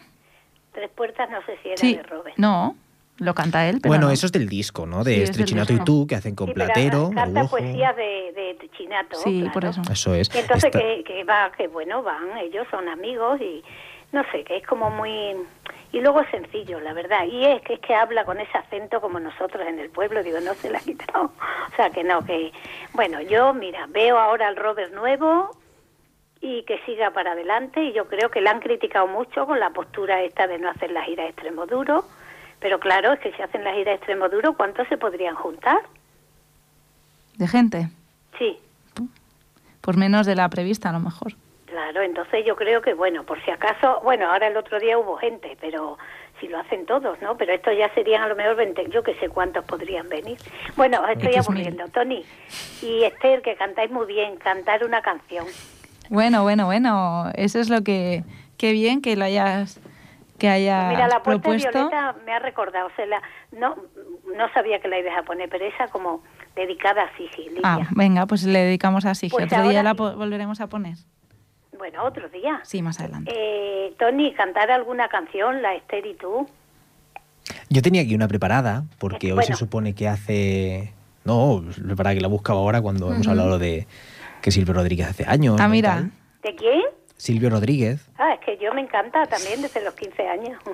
[0.72, 2.36] Tres Puertas no sé si era Sí, de Robert.
[2.38, 2.76] no,
[3.18, 4.12] lo canta él, pero Bueno, no.
[4.12, 5.02] eso es del disco, ¿no?
[5.04, 9.16] Sí, De Estrechinato y tú, que hacen con pero Platero, canta poesía de, de Chinato.
[9.16, 9.52] Sí, claro.
[9.52, 9.82] por eso.
[9.90, 10.34] Eso es.
[10.34, 13.62] Entonces Esta- que, que va, que bueno, van, ellos son amigos y
[14.12, 15.34] no sé, que es como muy...
[15.96, 17.24] Y luego es sencillo, la verdad.
[17.24, 20.38] Y es que es que habla con ese acento como nosotros en el pueblo, digo,
[20.40, 21.32] no se la ha quitado.
[21.72, 22.52] O sea, que no, que...
[22.92, 25.56] Bueno, yo, mira, veo ahora al Robert nuevo
[26.42, 29.70] y que siga para adelante y yo creo que la han criticado mucho con la
[29.70, 32.04] postura esta de no hacer la gira extremo duro,
[32.60, 35.80] pero claro, es que si hacen la gira extremo duro, ¿cuántos se podrían juntar?
[37.38, 37.88] De gente,
[38.38, 38.58] Sí,
[39.80, 41.32] por menos de la prevista a lo mejor.
[41.76, 45.18] Claro, entonces yo creo que, bueno, por si acaso, bueno, ahora el otro día hubo
[45.18, 45.98] gente, pero
[46.40, 47.36] si lo hacen todos, ¿no?
[47.36, 50.38] Pero estos ya serían a lo mejor 20, yo que sé cuántos podrían venir.
[50.74, 52.24] Bueno, os estoy aburriendo, Tony.
[52.80, 55.44] Y Esther, que cantáis muy bien, cantar una canción.
[56.08, 58.24] Bueno, bueno, bueno, eso es lo que...
[58.56, 59.78] Qué bien que lo hayas...
[60.38, 61.70] Que hayas Mira, la puerta propuesto.
[61.70, 63.76] violeta me ha recordado, o sea, la, no,
[64.34, 66.22] no sabía que la ibas a poner, pero esa como
[66.54, 67.60] dedicada a Sigi, Lidia.
[67.64, 69.32] Ah, venga, pues le dedicamos a Sigi.
[69.32, 69.96] Pues Otro día la sí.
[69.96, 70.96] volveremos a poner.
[71.78, 72.60] Bueno, otro día.
[72.64, 73.32] Sí, más adelante.
[73.34, 76.48] Eh, Tony, cantar alguna canción, la Esther y tú.
[77.68, 80.92] Yo tenía aquí una preparada, porque hoy se supone que hace...
[81.24, 83.86] No, preparada que la buscaba ahora cuando hemos hablado de
[84.42, 85.56] que Silvio Rodríguez hace años.
[85.60, 85.94] Ah, mira.
[85.94, 86.10] tal.
[86.42, 86.82] ¿De quién?
[87.16, 90.60] Silvio Rodríguez, Ah, es que yo me encanta también desde los 15 años.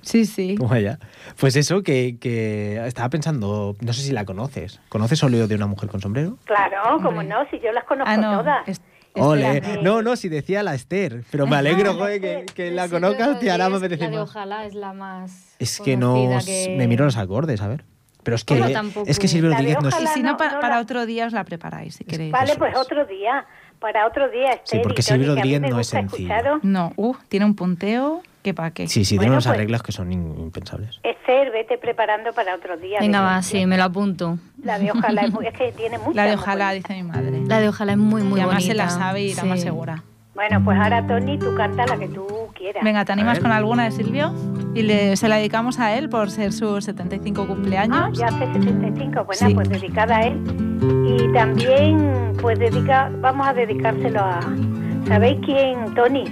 [0.00, 0.54] Sí, sí.
[0.60, 1.00] como.
[1.40, 4.80] Pues eso, que, que estaba pensando, no sé si la conoces.
[4.88, 6.38] ¿Conoces Óleo de una mujer con sombrero?
[6.44, 8.38] Claro, como no, si yo las conozco Ah, no.
[8.38, 8.68] todas.
[8.68, 8.80] es-
[9.16, 9.78] Ole.
[9.82, 13.40] No, no, si decía la Esther, pero me alegro, joder, que, que la Silvio conozcas,
[13.40, 13.88] te hará la de
[14.20, 14.28] más.
[14.30, 15.54] Ojalá es la más.
[15.58, 16.14] Es que no...
[16.44, 17.84] que- Me miro los acordes, a ver.
[18.22, 20.00] Pero es que, Bueno, es que Silvio de Rodríguez no es...
[20.00, 22.32] Y si no, no, pa- no para otro día os la preparáis, si queréis.
[22.32, 22.78] Vale, pues es.
[22.78, 23.46] otro día.
[23.78, 24.80] Para otro día, Esther.
[24.80, 26.32] y porque Silvio Rodríguez no es sencillo.
[26.34, 26.64] escucharos.
[26.64, 28.86] No, uh, tiene un punteo que pa' qué.
[28.86, 31.00] Sí, sí, tiene Bueno, unos pues- arreglos que son impensables.
[31.02, 33.00] Esther, vete preparando para otro día.
[33.00, 34.38] Venga, va, sí, me lo apunto.
[34.62, 36.12] La de Ojalá, es, muy- es que tiene mucha.
[36.14, 37.42] La de ojalá, dice mi madre.
[37.46, 38.72] La de Ojalá es muy, muy y además bonita.
[38.72, 39.64] se la sabe y la más Sí.
[39.66, 40.02] segura.
[40.36, 42.84] Bueno, pues ahora, Tony, tú canta la que tú quieras.
[42.84, 44.32] Venga, ¿te animas con alguna de Silvio?
[44.74, 48.18] Y le, se la dedicamos a él por ser su 75 Ah, cumpleaños.
[48.18, 49.24] ya hace 75.
[49.24, 49.54] Bueno, Sí.
[49.54, 50.38] pues dedicada a él.
[51.08, 54.40] Y también, pues dedica, vamos a dedicárselo a.
[55.08, 56.24] ¿Sabéis quién, Tony?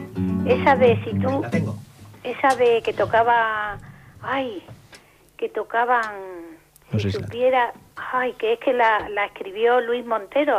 [0.47, 1.41] Esa de si tú.
[1.41, 1.79] La tengo.
[2.25, 3.79] Esa de que tocaba.
[4.23, 4.63] Ay,
[5.37, 6.15] que tocaban.
[6.91, 7.73] No si sé si la- supiera.
[8.13, 10.59] Ay, que es que la, la escribió Luis Montero.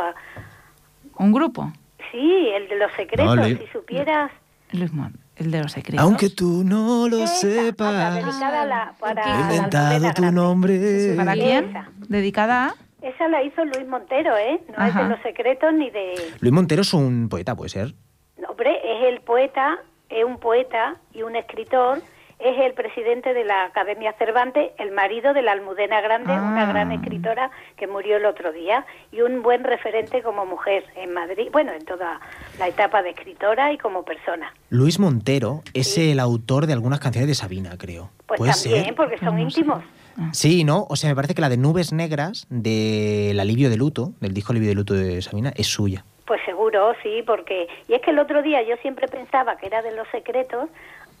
[1.18, 1.72] Un grupo.
[2.12, 3.36] Sí, el de los secretos.
[3.36, 4.30] No, Si supieras.
[4.72, 6.04] Luis Mon, el de los secretos.
[6.04, 10.32] Aunque tú no lo Esa, sepas, dedicada a la, para he inventado tu Grande.
[10.32, 11.14] nombre.
[11.16, 11.70] ¿Para quién?
[11.70, 11.88] Esa.
[12.08, 12.74] Dedicada a...
[13.02, 14.60] Esa la hizo Luis Montero, ¿eh?
[14.76, 16.32] No es de los secretos ni de...
[16.40, 17.94] Luis Montero es un poeta, puede ser.
[18.38, 22.00] No, hombre, es el poeta, es un poeta y un escritor,
[22.38, 26.42] es el presidente de la Academia Cervantes, el marido de la Almudena Grande, Ah.
[26.42, 31.14] una gran escritora que murió el otro día, y un buen referente como mujer en
[31.14, 32.20] Madrid, bueno, en toda
[32.58, 34.52] la etapa de escritora y como persona.
[34.68, 36.10] Luis Montero es Sí.
[36.12, 38.10] el autor de algunas canciones de Sabina, creo.
[38.26, 38.94] Pues ¿Puede también, ser?
[38.94, 39.60] porque son Pero no sé.
[39.60, 39.84] íntimos.
[40.32, 40.86] Sí, ¿no?
[40.90, 44.52] O sea, me parece que la de Nubes Negras del Alivio de Luto, del disco
[44.52, 46.04] Alivio de Luto de Sabina, es suya.
[46.26, 46.94] Pues seguro.
[47.02, 47.68] sí, porque...
[47.88, 50.68] Y es que el otro día yo siempre pensaba que era de Los Secretos,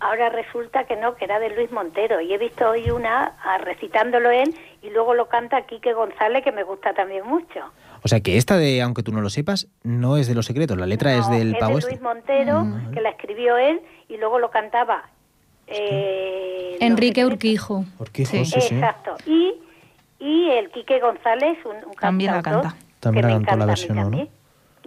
[0.00, 2.20] ahora resulta que no, que era de Luis Montero.
[2.20, 6.52] Y he visto hoy una ah, recitándolo él y luego lo canta Quique González, que
[6.52, 7.60] me gusta también mucho.
[8.02, 10.76] O sea que esta de, aunque tú no lo sepas, no es de Los Secretos,
[10.76, 11.90] la letra es del es pavo de este.
[11.92, 12.90] Luis Montero, Mm.
[12.92, 15.04] que la escribió él y luego lo cantaba.
[15.68, 17.24] eh, Enrique.
[17.26, 17.84] Urquijo.
[17.98, 18.44] Urquijo, Sí.
[18.44, 18.74] sí, sí.
[18.76, 19.16] Exacto.
[19.26, 19.54] Y,
[20.20, 22.76] y el Quique González, un, un También la canta.
[23.00, 24.28] También la me cantó la versión, ¿no?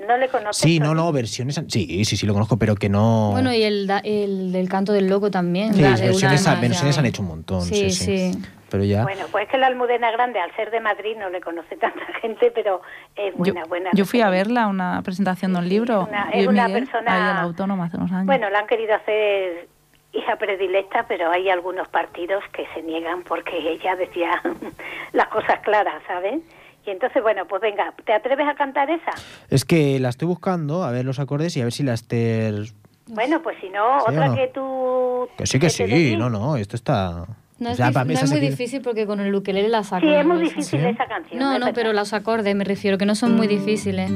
[0.08, 0.18] ¿No?
[0.18, 0.58] le conoces?
[0.62, 1.62] Sí, no, no, versiones.
[1.68, 3.30] Sí, sí, sí, lo conozco, pero que no.
[3.32, 5.74] Bueno, y el, da- el del canto del loco también.
[5.74, 7.62] Sí, versiones, versiones han hecho un montón.
[7.62, 8.32] Sí, Sí, sí.
[8.34, 8.40] sí.
[8.72, 9.02] Pero ya.
[9.02, 12.06] Bueno, pues es que la Almudena Grande, al ser de Madrid, no le conoce tanta
[12.22, 12.82] gente, pero
[13.16, 13.90] es Yo, buena, buena.
[13.94, 16.02] yo fui a verla a una presentación de un libro.
[16.04, 18.26] es una- es una Miguel, persona- ahí en la autónoma hace unos años.
[18.28, 19.68] Bueno, la han querido hacer
[20.14, 24.30] hija predilecta, pero hay algunos partidos que se niegan porque ella decía
[25.14, 26.40] las cosas claras, ¿sabes?
[26.90, 29.12] Y entonces, bueno, pues venga, ¿te atreves a cantar esa?
[29.50, 32.66] Es que la estoy buscando, a ver los acordes y a ver si la Esther.
[33.06, 34.36] Bueno, pues si no, ¿Sí otra no?
[34.36, 35.30] que tú...
[35.38, 37.28] Que sí, que dé sí, no, no, esto está.
[37.60, 40.02] No o es, sea, mí no es muy difícil porque con el ukelele la saco.
[40.02, 40.88] Sí, es muy difícil ¿Sí?
[40.88, 41.40] esa canción.
[41.40, 41.76] No, es no, verdad.
[41.76, 44.12] pero los acordes me refiero, que no son muy difíciles.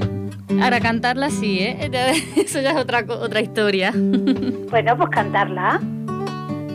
[0.60, 1.92] Ahora cantarla sí, ¿eh?
[2.38, 3.92] Eso ya es otra, otra historia.
[3.94, 5.80] Bueno, pues cantarla.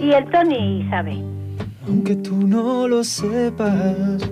[0.00, 1.20] Y el Tony sabe.
[1.88, 4.30] Aunque tú no lo sepas,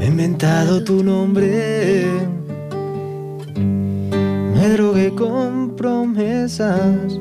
[0.00, 2.06] me he inventado tu nombre.
[4.54, 7.18] Me drogué con promesas.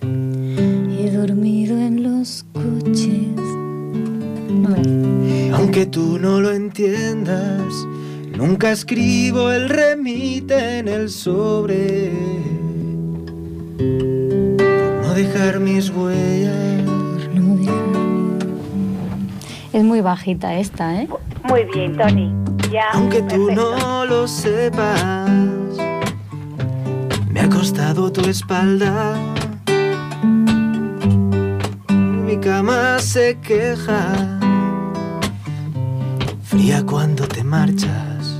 [0.00, 3.40] He dormido en los coches.
[5.52, 7.74] Aunque tú no lo entiendas,
[8.36, 12.12] nunca escribo el remite en el sobre.
[13.76, 16.84] Por no dejar mis huellas.
[17.34, 17.58] no
[19.72, 21.08] Es muy bajita esta, ¿eh?
[21.44, 22.32] Muy bien, Tony.
[22.70, 22.90] Ya.
[22.92, 23.76] Aunque tú perfecto.
[23.78, 25.28] no lo sepas,
[27.28, 29.16] me ha costado tu espalda.
[31.88, 34.38] Mi cama se queja,
[36.44, 38.38] fría cuando te marchas.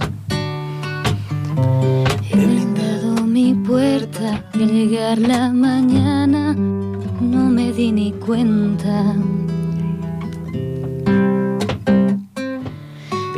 [2.31, 9.17] He blindado mi puerta y al llegar la mañana no me di ni cuenta.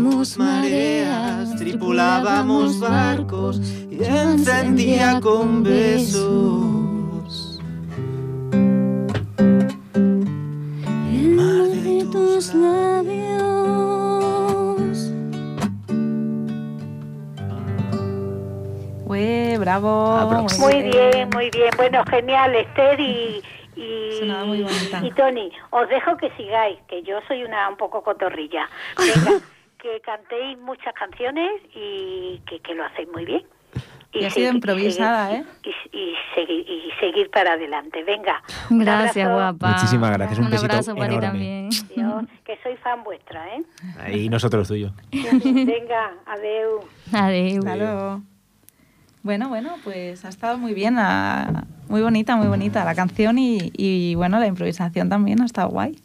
[0.00, 3.60] Mareas, tripulábamos barcos
[3.90, 7.60] y encendía con besos.
[11.12, 13.40] El mar de tus labios.
[19.04, 20.46] Ué, bravo.
[20.60, 21.70] Muy bien, muy bien.
[21.76, 23.42] Bueno, genial, Esther y,
[23.76, 25.00] y, Sonaba muy bonita.
[25.04, 25.52] y Tony.
[25.70, 28.66] Os dejo que sigáis, que yo soy una un poco cotorrilla.
[28.96, 29.40] Venga,
[29.82, 33.42] que cantéis muchas canciones y que, que lo hacéis muy bien.
[34.12, 35.46] Y ha sido improvisada, seguir-
[35.92, 38.02] Y, y seguir, y seguir para adelante.
[38.02, 38.42] Venga.
[38.68, 39.34] un Gracias, abrazo.
[39.58, 39.72] guapa.
[39.74, 41.28] Muchísimas gracias, un besito abrazo para ti enorme.
[41.28, 41.68] también.
[41.94, 43.62] Dios, que soy fan vuestra, ¿eh?
[44.00, 44.90] Ahí nosotros tuyo.
[45.12, 46.80] Venga, adeu.
[47.12, 47.58] Adiós.
[47.64, 48.22] Hasta luego.
[49.22, 50.96] Bueno, bueno, pues ha estado muy bien,
[51.88, 56.00] muy bonita, muy bonita la canción y, y, bueno, la improvisación también ha estado guay.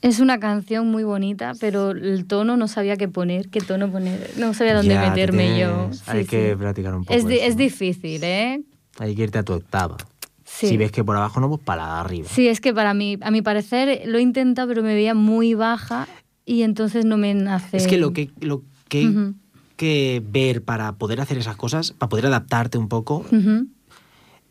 [0.00, 4.30] Es una canción muy bonita, pero el tono no sabía qué poner, qué tono poner.
[4.38, 5.90] No sabía dónde Ya, meterme yo.
[5.92, 7.14] Sí, hay que practicar un poco.
[7.18, 7.44] Es, di- eso.
[7.46, 8.62] es difícil, ¿eh?
[8.98, 9.96] Hay que irte a tu octava.
[10.44, 10.68] Sí.
[10.68, 12.28] Si ves que por abajo no, pues para arriba.
[12.30, 15.54] Sí, es que para mí, a mi parecer, lo he intentado, pero me veía muy
[15.54, 16.06] baja
[16.46, 17.76] y entonces no me nace.
[17.76, 19.32] Es que lo que, lo que
[19.76, 23.24] que ver para poder hacer esas cosas, para poder adaptarte un poco.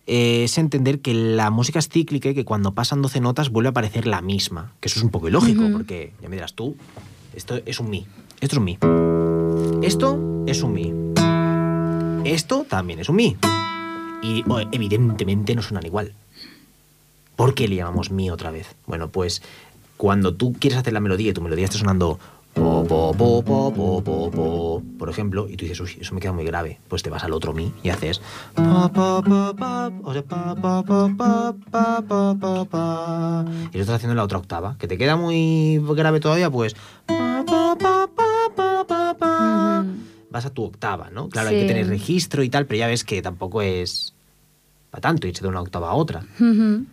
[0.07, 3.67] Eh, es entender que la música es cíclica y que cuando pasan 12 notas vuelve
[3.67, 4.73] a aparecer la misma.
[4.79, 6.77] Que eso es un poco ilógico, porque ya me dirás tú,
[7.35, 8.07] esto es un mi.
[8.39, 8.77] Esto es un mi.
[9.85, 10.93] Esto es un mi.
[12.23, 13.35] Esto también es un mi.
[14.23, 16.13] Y evidentemente no suenan igual.
[17.35, 18.75] ¿Por qué le llamamos mi otra vez?
[18.87, 19.41] Bueno, pues
[19.97, 22.17] cuando tú quieres hacer la melodía y tu melodía está sonando
[24.97, 27.33] por ejemplo, y tú dices, uy, eso me queda muy grave, pues te vas al
[27.33, 28.21] otro mi y haces...
[33.71, 36.75] Y lo estás haciendo la otra octava, que te queda muy grave todavía, pues...
[40.29, 41.29] Vas a tu octava, ¿no?
[41.29, 44.13] Claro, hay que tener registro y tal, pero ya ves que tampoco es
[44.89, 46.25] para tanto irse de una octava a otra.
[46.39, 46.83] Uh.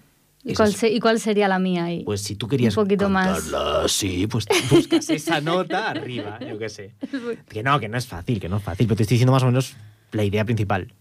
[0.44, 2.04] ¿Y cuál, sería la mía ahí?
[2.04, 3.50] Pues si tú querías un poquito más.
[3.86, 6.94] Sí, pues buscas esa nota arriba, yo qué sé.
[7.48, 9.42] Que no, que no es fácil, que no es fácil, pero te estoy diciendo más
[9.42, 9.74] o menos
[10.12, 10.92] la idea principal.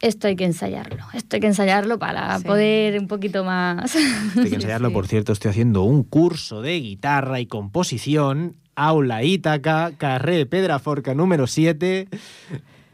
[0.00, 3.94] Esto hay que ensayarlo, esto hay que ensayarlo para poder un poquito más.
[3.94, 9.92] hay que ensayarlo, por cierto, estoy haciendo un curso de guitarra y composición, Aula Ítaca,
[9.96, 12.08] Carré Pedraforca número 7.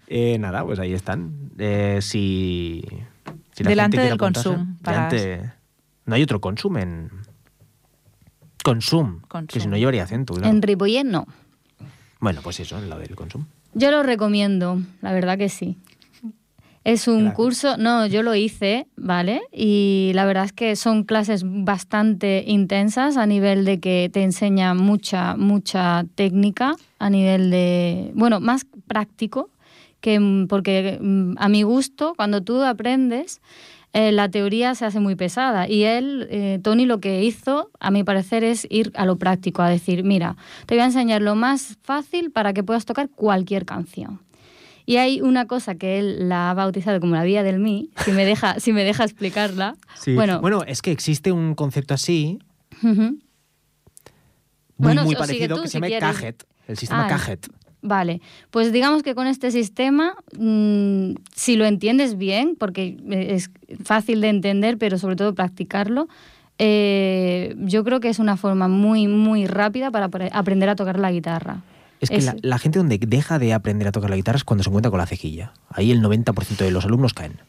[0.09, 1.51] Eh, nada, pues ahí están.
[1.59, 2.85] Eh, si
[3.65, 4.67] delante del consumo.
[6.07, 7.11] No hay otro consumo en...
[8.65, 10.35] Consum, que si no llevaría acento.
[10.43, 11.27] En Ripollet no.
[12.21, 13.47] Bueno, pues eso, en lo del consumo.
[13.73, 15.79] Yo lo recomiendo, la verdad que sí.
[16.85, 19.43] Es un curso, no, yo lo hice, ¿vale?
[19.53, 24.75] Y la verdad es que son clases bastante intensas a nivel de que te enseña
[24.75, 29.51] mucha, mucha técnica, a nivel de, bueno, más práctico,
[30.01, 33.41] que, mm, porque mm, a mi gusto, cuando tú aprendes,
[33.95, 35.69] eh, la teoría se hace muy pesada.
[35.69, 39.63] Y él, eh, Tony, lo que hizo, a mi parecer, es ir a lo práctico,
[39.63, 40.37] a decir, mira,
[40.67, 44.21] te voy a enseñar lo más fácil para que puedas tocar cualquier canción.
[44.85, 48.13] Y hay una cosa que él la ha bautizado como la vía del mí, si
[48.13, 49.77] me deja, si me deja explicarla.
[50.15, 52.39] Bueno, bueno, es que existe un concepto así,
[54.79, 57.49] muy, muy parecido, que se llama Cajet, el sistema ah, Cajet.
[57.89, 58.21] Vale,
[58.51, 63.51] pues digamos que con este sistema, mm, si lo entiendes bien, porque es
[63.83, 66.07] fácil de entender, pero sobre todo practicarlo,
[66.59, 71.11] eh, yo creo que es una forma muy, muy rápida para aprender a tocar la
[71.11, 71.63] guitarra.
[72.01, 74.71] Es que la, gente donde deja de aprender a tocar la guitarra es cuando se
[74.71, 75.53] encuentra con la cejilla.
[75.71, 77.41] Ahí el 90% de los alumnos caen.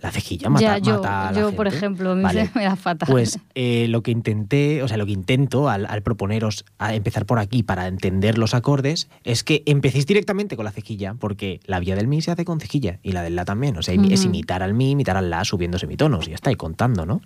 [0.00, 2.22] La cejilla mata, yo, mata a la yo por ejemplo, me,
[2.54, 3.08] da fatal.
[3.10, 7.38] Pues eh, lo que intenté, o sea, lo que intento al, proponeros a empezar por
[7.38, 11.96] aquí para entender los acordes es que empecéis directamente con la cejilla, porque la vía
[11.96, 13.76] del mi se hace con cejilla y la del la también.
[13.76, 16.56] O sea, es imitar al mi, imitar al la subiendo semitonos y ya está, y
[16.56, 17.20] contando, ¿no?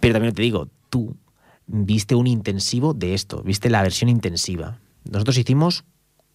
[0.00, 1.16] Pero también te digo, tú
[1.66, 4.78] viste un intensivo de esto, viste la versión intensiva.
[5.10, 5.84] Nosotros hicimos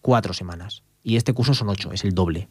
[0.00, 2.48] cuatro semanas y este curso son ocho, es el doble.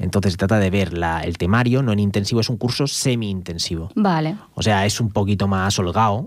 [0.00, 3.90] Entonces se trata de ver la, el temario, no en intensivo, es un curso semi-intensivo.
[3.94, 4.36] Vale.
[4.54, 6.26] O sea, es un poquito más holgado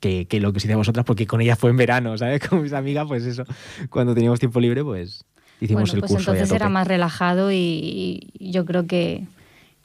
[0.00, 2.40] que, que lo que hicimos vosotras, porque con ella fue en verano, ¿sabes?
[2.48, 3.42] Con mis amigas, pues eso,
[3.90, 5.24] cuando teníamos tiempo libre, pues
[5.60, 6.30] hicimos el pues curso.
[6.30, 9.26] Entonces era más relajado y, yo creo que,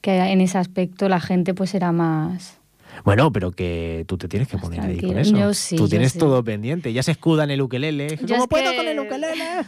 [0.01, 2.59] que en ese aspecto la gente pues era más...
[3.03, 5.35] Bueno, pero que tú te tienes que poner ahí con eso.
[5.35, 6.93] Yo sí, tú tienes todo pendiente.
[6.93, 8.19] Ya se escuda en el ukelele.
[8.27, 9.65] ¿Cómo puedo con el ukelele?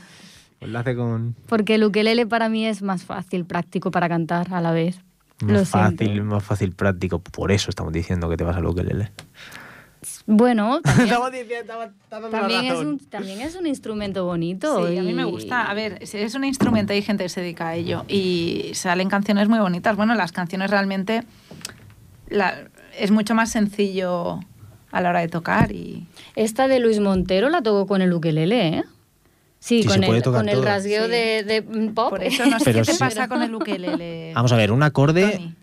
[0.66, 1.36] Pues lo hace con...
[1.48, 5.00] Porque el ukelele para mí es más fácil, práctico para cantar a la vez.
[5.44, 7.20] Más fácil, más fácil, práctico.
[7.20, 9.12] Por eso estamos diciendo que te vas al ukelele.
[10.26, 11.20] Bueno, también,
[12.10, 14.88] también, es un, también, es un, instrumento bonito.
[14.88, 15.70] Sí, a mí me gusta.
[15.70, 19.48] A ver, es un instrumento, hay gente que se dedica a ello y salen canciones
[19.48, 19.96] muy bonitas.
[19.96, 21.22] Bueno, las canciones realmente
[22.98, 24.40] es mucho más sencillo
[24.92, 25.72] a la hora de tocar.
[25.72, 28.84] y Esta de Luis Montero la tocó con el ukelele, ¿eh?
[29.66, 32.12] Sí, con, el, con el, rasgueo de, pop.
[32.12, 34.32] Por eso no sé qué te pasa con el ukelele.
[34.36, 35.56] Vamos a ver, un acorde,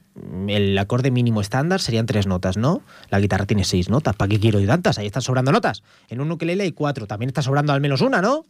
[0.48, 2.82] el acorde mínimo estándar serían tres notas, ¿no?
[3.11, 4.16] La guitarra tiene seis notas.
[4.16, 4.98] ¿Para qué quiero ir tantas?
[4.98, 5.84] Ahí están sobrando notas.
[6.09, 7.07] En un ukelele hay cuatro.
[7.07, 8.44] También está sobrando al menos una, ¿no?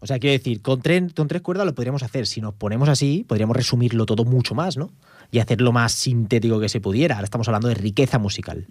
[0.00, 2.26] O sea, quiero decir, con tres, con tres cuerdas lo podríamos hacer.
[2.26, 4.90] Si nos ponemos así, podríamos resumirlo todo mucho más, ¿no?
[5.30, 7.14] Y hacerlo más sintético que se pudiera.
[7.14, 8.66] Ahora estamos hablando de riqueza musical.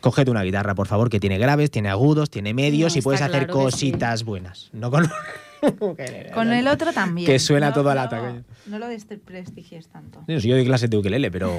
[0.00, 3.48] Cógete una guitarra, por favor, que tiene graves, tiene agudos, tiene medios y puedes hacer
[3.48, 4.70] cositas buenas.
[4.72, 5.08] No con...
[6.34, 7.26] con el otro también.
[7.26, 8.42] Que suena todo a lata.
[8.66, 10.22] No lo desprestigies tanto.
[10.26, 11.52] yo doy clases de ukelele, pero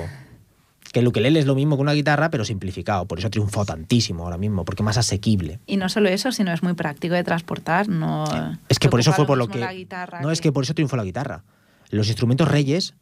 [0.91, 3.05] que el ukelele es lo mismo que una guitarra, pero simplificado.
[3.05, 5.59] Por eso ha triunfado tantísimo ahora mismo, porque es más asequible.
[5.67, 7.89] Y no solo eso, sino es muy práctico de transportar.
[7.89, 8.25] No
[8.69, 9.87] es que por eso fue por lo que.
[10.21, 11.43] no, es que por eso triunfó la guitarra.
[11.89, 12.93] Los instrumentos reyes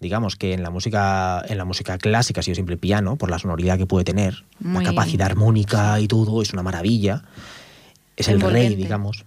[0.00, 3.30] digamos que en la música en la música clásica ha sido siempre el piano por
[3.30, 7.24] la sonoridad que puede tener la capacidad armónica y todo es una maravilla.
[8.16, 9.24] Es el rey digamos.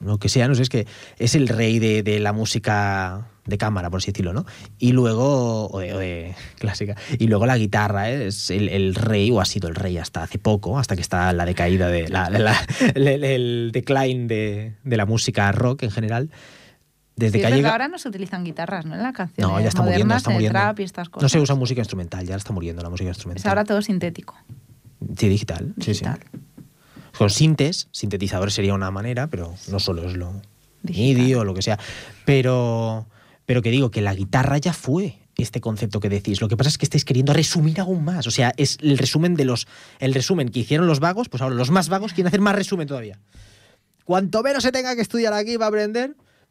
[0.00, 0.86] Lo que sea no sé es que
[1.18, 4.46] es el rey de, la música de cámara por así decirlo no
[4.78, 6.96] y luego o de, clásica.
[7.18, 8.28] Y luego la guitarra ¿eh?
[8.28, 11.44] es el, rey o ha sido el rey hasta hace poco hasta que está la
[11.44, 12.26] decaída de la,
[12.94, 16.30] el, decline de, de la música rock en general
[17.16, 17.70] desde que llega...
[17.70, 18.94] ahora no se utilizan guitarras, ¿no?
[18.94, 19.50] En la canción.
[19.50, 20.58] No, ya está muriendo, está muriendo.
[20.58, 21.22] Trap y estas cosas.
[21.22, 23.40] No se usa música instrumental, ya está muriendo la música instrumental.
[23.40, 24.36] Es ahora todo sintético.
[25.16, 25.74] Sí, digital.
[25.76, 25.80] digital.
[25.80, 26.40] Sí, sí.
[27.16, 30.40] Con sintes, sintetizador sería una manera, pero no solo es lo
[30.82, 31.78] MIDI o lo que sea.
[32.24, 33.06] Pero,
[33.44, 36.40] pero que digo que la guitarra ya fue este concepto que decís.
[36.40, 38.26] Lo que pasa es que estáis queriendo resumir aún más.
[38.26, 39.66] O sea, es el resumen de los.
[39.98, 42.88] El resumen que hicieron los vagos, pues ahora los más vagos quieren hacer más resumen
[42.88, 43.18] todavía.
[44.04, 45.70] Cuanto menos se tenga que estudiar aquí va a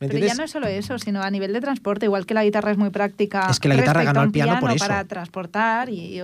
[0.07, 2.71] Pero ya no es solo eso, sino a nivel de transporte, igual que la guitarra
[2.71, 3.47] es muy práctica.
[3.49, 4.85] Es que la guitarra ganó al piano, por eso.
[4.85, 6.21] Para transportar y.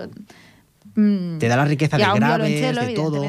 [0.94, 3.22] Mm, Te da la riqueza de graves, de todo.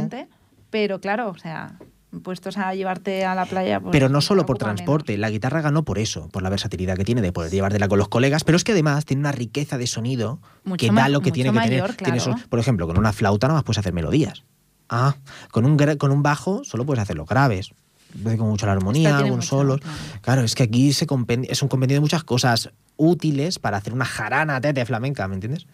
[0.72, 1.76] Pero claro, o sea,
[2.24, 3.80] puestos a llevarte a la playa.
[3.80, 7.06] Pues, pero no solo por transporte, la guitarra ganó por eso, por la versatilidad que
[7.06, 9.88] tiene de poder llevártela con los colegas, pero es que además tiene una riqueza de
[9.88, 10.40] sonido
[10.78, 11.96] que da lo que tiene que tener.
[12.50, 14.44] por ejemplo, con una flauta no más puedes hacer melodías.
[14.90, 15.16] Ah,
[15.52, 17.72] con un, con un bajo solo puedes hacer los graves.
[18.24, 19.80] Con mucho la armonía, un solo.
[20.22, 20.44] Claro.
[20.44, 21.06] es que aquí se
[21.50, 25.68] es un compendio de muchas cosas útiles para hacer una jarana de flamenca, ¿me entiendes?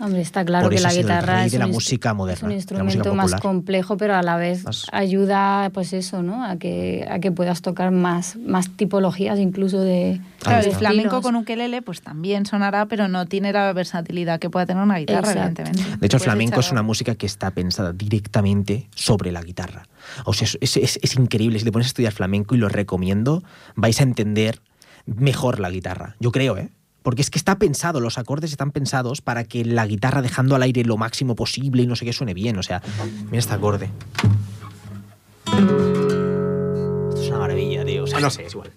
[0.00, 4.14] Hombre, está claro que la guitarra es, la música moderna, un instrumento más complejo, pero
[4.14, 6.44] a la vez ayuda, pues eso, ¿no?
[6.44, 10.20] A que, a que puedas tocar más, más tipologías incluso de.
[10.38, 14.50] Claro, el flamenco con un ukelele, pues también sonará, pero no tiene la versatilidad que
[14.50, 15.82] pueda tener una guitarra, evidentemente.
[15.98, 19.88] De hecho, el flamenco es una música que está pensada directamente sobre la guitarra.
[20.24, 21.58] O sea, es, es, es increíble.
[21.58, 23.42] Si te pones a estudiar flamenco y lo recomiendo,
[23.74, 24.60] vais a entender
[25.06, 26.14] mejor la guitarra.
[26.20, 26.70] Yo creo, ¿eh?
[27.08, 30.62] Porque es que está pensado, los acordes están pensados para que la guitarra dejando al
[30.62, 32.58] aire lo máximo posible y no sé qué suene bien.
[32.58, 32.82] O sea,
[33.30, 33.88] mira este acorde.
[35.46, 38.04] Esto es una maravilla, tío.
[38.04, 38.72] O sea, no sé, es igual.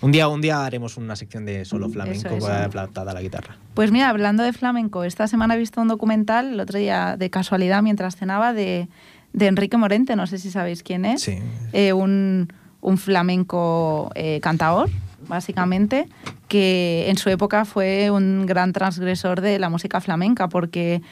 [0.00, 3.56] Un día, un día haremos una sección de solo flamenco adaptada a la guitarra.
[3.74, 7.30] Pues mira, hablando de flamenco, esta semana he visto un documental, el otro día de
[7.30, 8.88] casualidad mientras cenaba, de,
[9.38, 11.22] Enrique Morente, no sé si sabéis quién es.
[11.22, 11.38] Sí.
[11.72, 12.48] Eh, un,
[12.96, 14.90] flamenco eh, cantador
[15.28, 16.08] básicamente,
[16.48, 21.02] que en su época fue un gran transgresor de la música flamenca, porque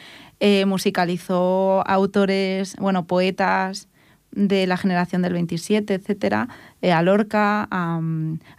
[0.41, 3.89] eh, musicalizó autores, bueno, poetas
[4.33, 6.49] de la generación del 27, etcétera,
[6.83, 8.01] eh, a Lorca, a,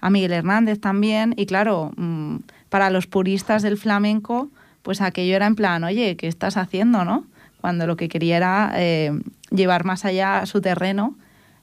[0.09, 2.37] Miguel Hernández también, y claro, mm,
[2.69, 4.49] para los puristas del flamenco,
[4.81, 7.25] pues aquello era en plan, oye, ¿qué estás haciendo, no?
[7.61, 9.11] Cuando lo que quería era eh,
[9.51, 11.15] llevar más allá su terreno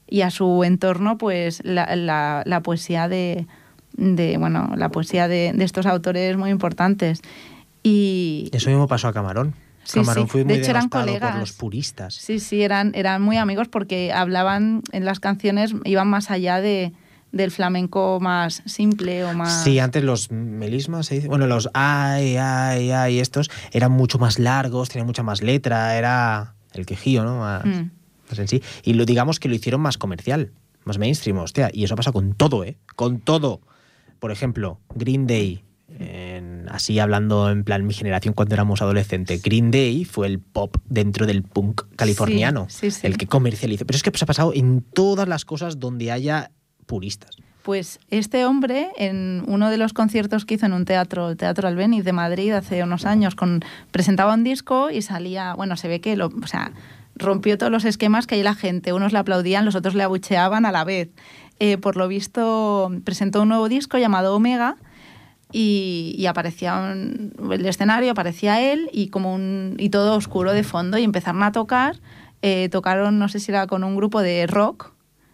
[0.07, 3.47] y a su entorno, pues la poesía de,
[3.97, 7.21] de bueno, la poesía de, estos autores muy importantes.
[7.83, 9.53] Y, Eso mismo pasó a Camarón.
[9.91, 11.31] Camarón fue muy de hecho eran colegas.
[11.31, 12.15] por los puristas.
[12.15, 16.93] Sí, sí, eran, eran muy amigos porque hablaban en las canciones, iban más allá de,
[17.31, 19.63] del flamenco más simple o más...
[19.63, 25.05] Sí, antes los melismas, bueno, los ay, ay, ay, estos eran mucho más largos, tenían
[25.05, 27.39] mucha más letra, era el quejío, ¿no?
[27.39, 27.91] Más, mm.
[28.29, 28.63] más en sí.
[28.83, 30.53] Y lo digamos que lo hicieron más comercial,
[30.85, 31.69] más mainstream, hostia.
[31.73, 32.77] Y eso pasa con todo, ¿eh?
[32.95, 33.61] Con todo
[34.19, 35.63] por ejemplo, Green Day,
[36.69, 41.25] así hablando en plan mi generación cuando éramos adolescentes, Green Day fue el pop dentro
[41.25, 42.67] del punk californiano,
[43.03, 43.85] el que comercializó.
[43.85, 46.51] Pero es que se ha pasado en todas las cosas donde haya
[46.85, 47.37] puristas.
[47.65, 51.67] Pues este hombre, en uno de los conciertos que hizo en un teatro, el Teatro
[51.67, 55.99] Albeniz de Madrid hace unos años, con, presentaba un disco y salía, bueno, se ve
[55.99, 56.73] que lo, o sea,
[57.15, 58.93] rompió todos los esquemas que hay la gente.
[58.93, 61.09] Unos le aplaudían, los otros le abucheaban a la vez.
[61.59, 64.75] Eh, por lo visto presentó un nuevo disco llamado Omega
[65.51, 71.03] y, aparecía el escenario, aparecía él y, como un, y todo oscuro de fondo y
[71.03, 71.97] empezaron a tocar.
[72.41, 74.91] Eh, tocaron, no sé si era con un grupo de rock,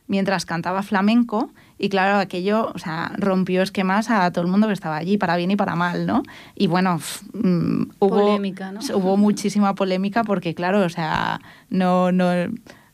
[0.07, 4.74] mientras cantaba flamenco y claro, aquello o sea, rompió esquemas a todo el mundo que
[4.74, 6.22] estaba allí, para bien y para mal, ¿no?
[6.53, 6.99] Y bueno,
[7.34, 12.11] mm, hubo, hubo muchísima polémica porque claro, o sea, no...
[12.11, 12.30] no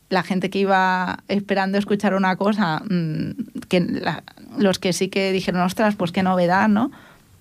[0.09, 3.31] la gente que iba esperando escuchar una cosa, mm,
[3.67, 4.01] que
[4.57, 6.91] los que sí que dijeron, ostras, pues qué novedad, ¿no?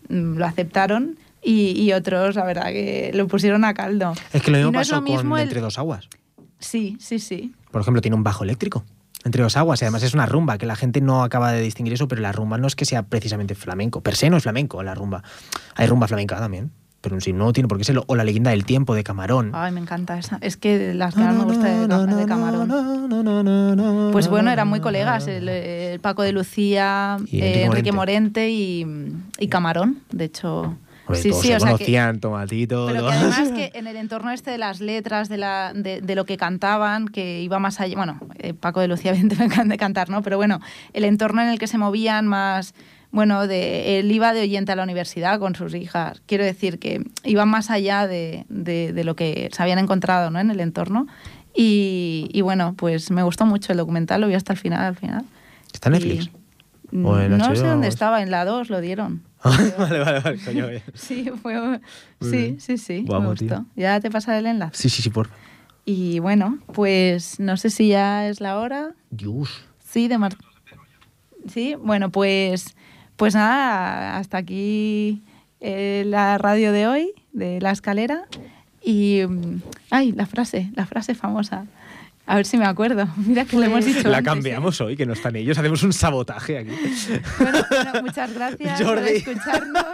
[0.09, 4.15] Mm, lo aceptaron y, otros, la verdad, que lo pusieron a caldo.
[4.33, 6.09] Es que lo mismo pasó con Entre dos aguas.
[6.59, 7.55] Sí, sí, sí.
[7.71, 8.85] Por ejemplo, tiene un bajo eléctrico.
[9.25, 11.95] Entre dos aguas, y además es una rumba, que la gente no acaba de distinguir
[11.95, 14.01] eso, pero la rumba no es que sea precisamente flamenco.
[14.01, 15.23] Per se no es flamenco la rumba.
[15.77, 16.73] Hay rumba flamenca también
[17.09, 18.03] pero si no tiene por qué serlo.
[18.09, 19.53] O la leyenda del tiempo de Camarón.
[19.55, 20.39] Ay, me encanta esa.
[20.41, 24.11] Es que las que más me gusta de, de Camarón.
[24.11, 28.85] Pues bueno, eran muy colegas, el, Paco de Lucía, Enrique, Morente, y,
[29.49, 30.77] Camarón, de hecho.
[31.13, 32.87] sí, sí, se o conocían, tomatito.
[32.89, 36.25] Pero que además que en el entorno este de las letras, de, la, de, lo
[36.25, 37.95] que cantaban, que iba más allá.
[37.95, 38.19] Bueno,
[38.59, 40.23] Paco de Lucía, evidentemente, me de cantar, ¿no?
[40.23, 40.61] Pero bueno,
[40.93, 42.75] el entorno en el que se movían más
[43.11, 46.21] bueno, de, él iba de oyente a la universidad con sus hijas.
[46.27, 50.39] Quiero decir que iba más allá de, lo que se habían encontrado ¿no?
[50.39, 51.07] en el entorno.
[51.59, 54.85] Y, bueno, pues me gustó mucho el documental, lo vi hasta el final.
[54.85, 55.25] Al final.
[55.73, 56.31] ¿Está en Netflix?
[56.93, 59.23] no sé dónde estaba, en la 2 lo dieron.
[59.45, 60.67] vale, vale, vale, coño.
[60.95, 61.81] sí, fue,
[62.21, 63.65] sí, sí, sí, me gustó.
[63.75, 64.77] Ya te pasaré el enlace.
[64.77, 65.31] Sí, sí, sí, por
[65.85, 68.95] Y bueno, pues no sé si ya es la hora.
[69.11, 69.65] Dios.
[69.79, 70.37] Sí, de mar...
[71.49, 72.75] Sí, bueno, pues
[73.17, 75.23] pues nada, hasta aquí
[75.61, 78.25] eh, la radio de hoy, de La Escalera.
[78.83, 81.67] Y, mm, ay, la frase, la frase famosa.
[82.27, 83.09] A ver si me acuerdo.
[83.17, 84.09] Mira que lo hemos dicho.
[84.09, 85.57] La antes, cambiamos hoy, que no están ellos.
[85.59, 86.73] Hacemos un sabotaje aquí.
[87.39, 89.11] Bueno, bueno, muchas gracias por Jordi.
[89.11, 89.85] escucharnos.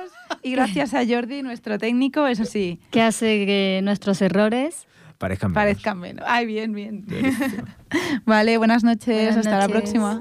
[0.42, 4.86] Y gracias a Jordi, nuestro técnico, eso sí, Que hace que nuestros errores
[5.18, 5.62] Parezcan menos.
[5.62, 6.24] parezcan menos.
[6.26, 7.06] Ay, bien, bien.
[8.26, 9.14] Vale, buenas noches.
[9.14, 10.20] Buenas Hasta la próxima.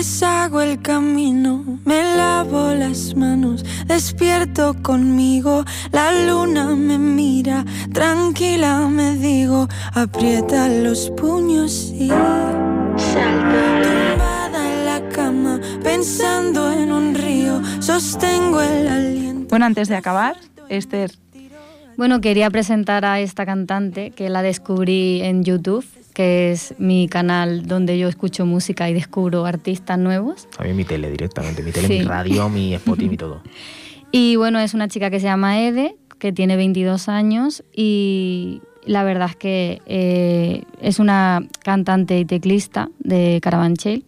[0.00, 9.16] Deshago el camino, me lavo las manos, despierto conmigo, la luna me mira, tranquila me
[9.16, 12.92] digo, aprieta los puños y tumbada
[14.72, 19.48] en la cama, pensando en un río, sostengo el aliento.
[19.50, 20.34] Bueno, antes de acabar,
[20.70, 21.10] Esther,
[21.98, 25.84] Bueno, quería presentar a esta cantante que la descubrí en YouTube,
[26.20, 30.46] que es mi canal donde yo escucho música y descubro artistas nuevos.
[30.58, 31.62] A mí mi tele directamente.
[31.62, 31.98] Mi tele, Sí.
[32.00, 33.40] mi radio, mi Spotify, mi todo.
[34.12, 39.02] Y bueno, es una chica que se llama Ede, que tiene 22 años y la
[39.02, 44.04] verdad es que eh, es una cantante y teclista de Carabanchel.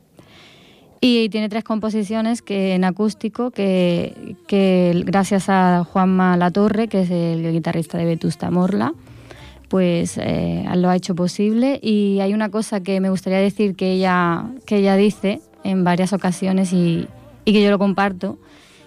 [1.00, 7.10] Y tiene tres composiciones que en acústico que, que gracias a Juanma Latorre, que es
[7.10, 8.92] el guitarrista de Vetusta Morla,
[9.72, 11.80] pues eh, lo ha hecho posible.
[11.82, 16.12] Y hay una cosa que me gustaría decir que ella, que ella dice en varias
[16.12, 17.08] ocasiones y,
[17.46, 18.36] y que yo lo comparto,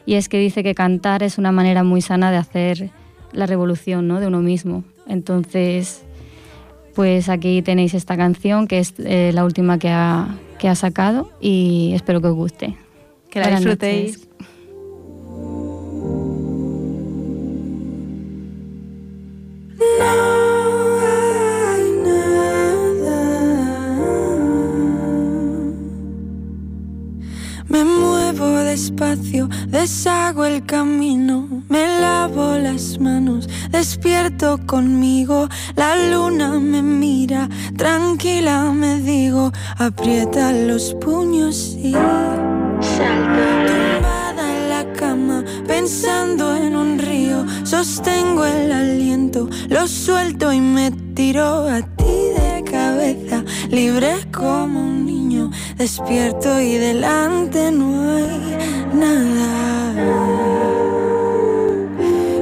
[0.05, 2.91] y es que dice que cantar es una manera muy sana de hacer
[3.31, 4.19] la revolución ¿no?
[4.19, 4.83] de uno mismo.
[5.07, 6.03] Entonces,
[6.93, 11.31] pues aquí tenéis esta canción, que es eh, la última que ha, que ha sacado,
[11.41, 12.77] y espero que os guste.
[13.31, 14.19] que la Buenas disfrutéis.
[14.19, 14.29] noches.
[29.67, 38.99] Deshago el camino, me lavo las manos, despierto conmigo, la luna me mira, tranquila me
[38.99, 41.91] digo, aprieta los puños y
[42.81, 50.91] tumbada en la cama, pensando en un río, sostengo el aliento, lo suelto y me
[51.13, 58.64] tiro a ti de cabeza, libre como un niño, despierto y delante no hay
[58.95, 59.93] nada.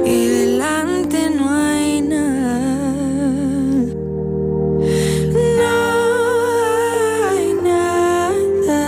[0.04, 2.58] Y delante no hay nada.
[5.58, 5.74] No
[7.28, 8.80] hay nada.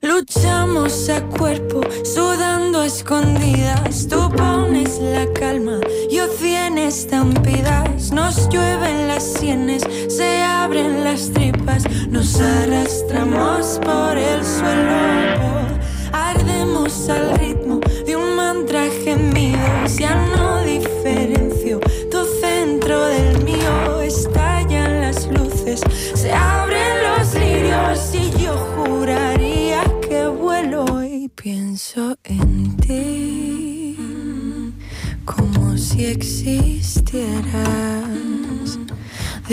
[0.00, 4.06] Luchamos a cuerpo, sudando escondidas.
[4.08, 5.80] Tú pones la calma,
[6.10, 6.28] yo
[6.72, 8.12] cien estampidas.
[8.12, 11.84] Nos llueven las sienes, se abren las tripas.
[12.08, 15.68] Nos arrastramos por el suelo.
[16.12, 19.58] Ardemos al ritmo de un mantra gemido.
[19.98, 20.61] Ya no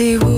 [0.00, 0.29] They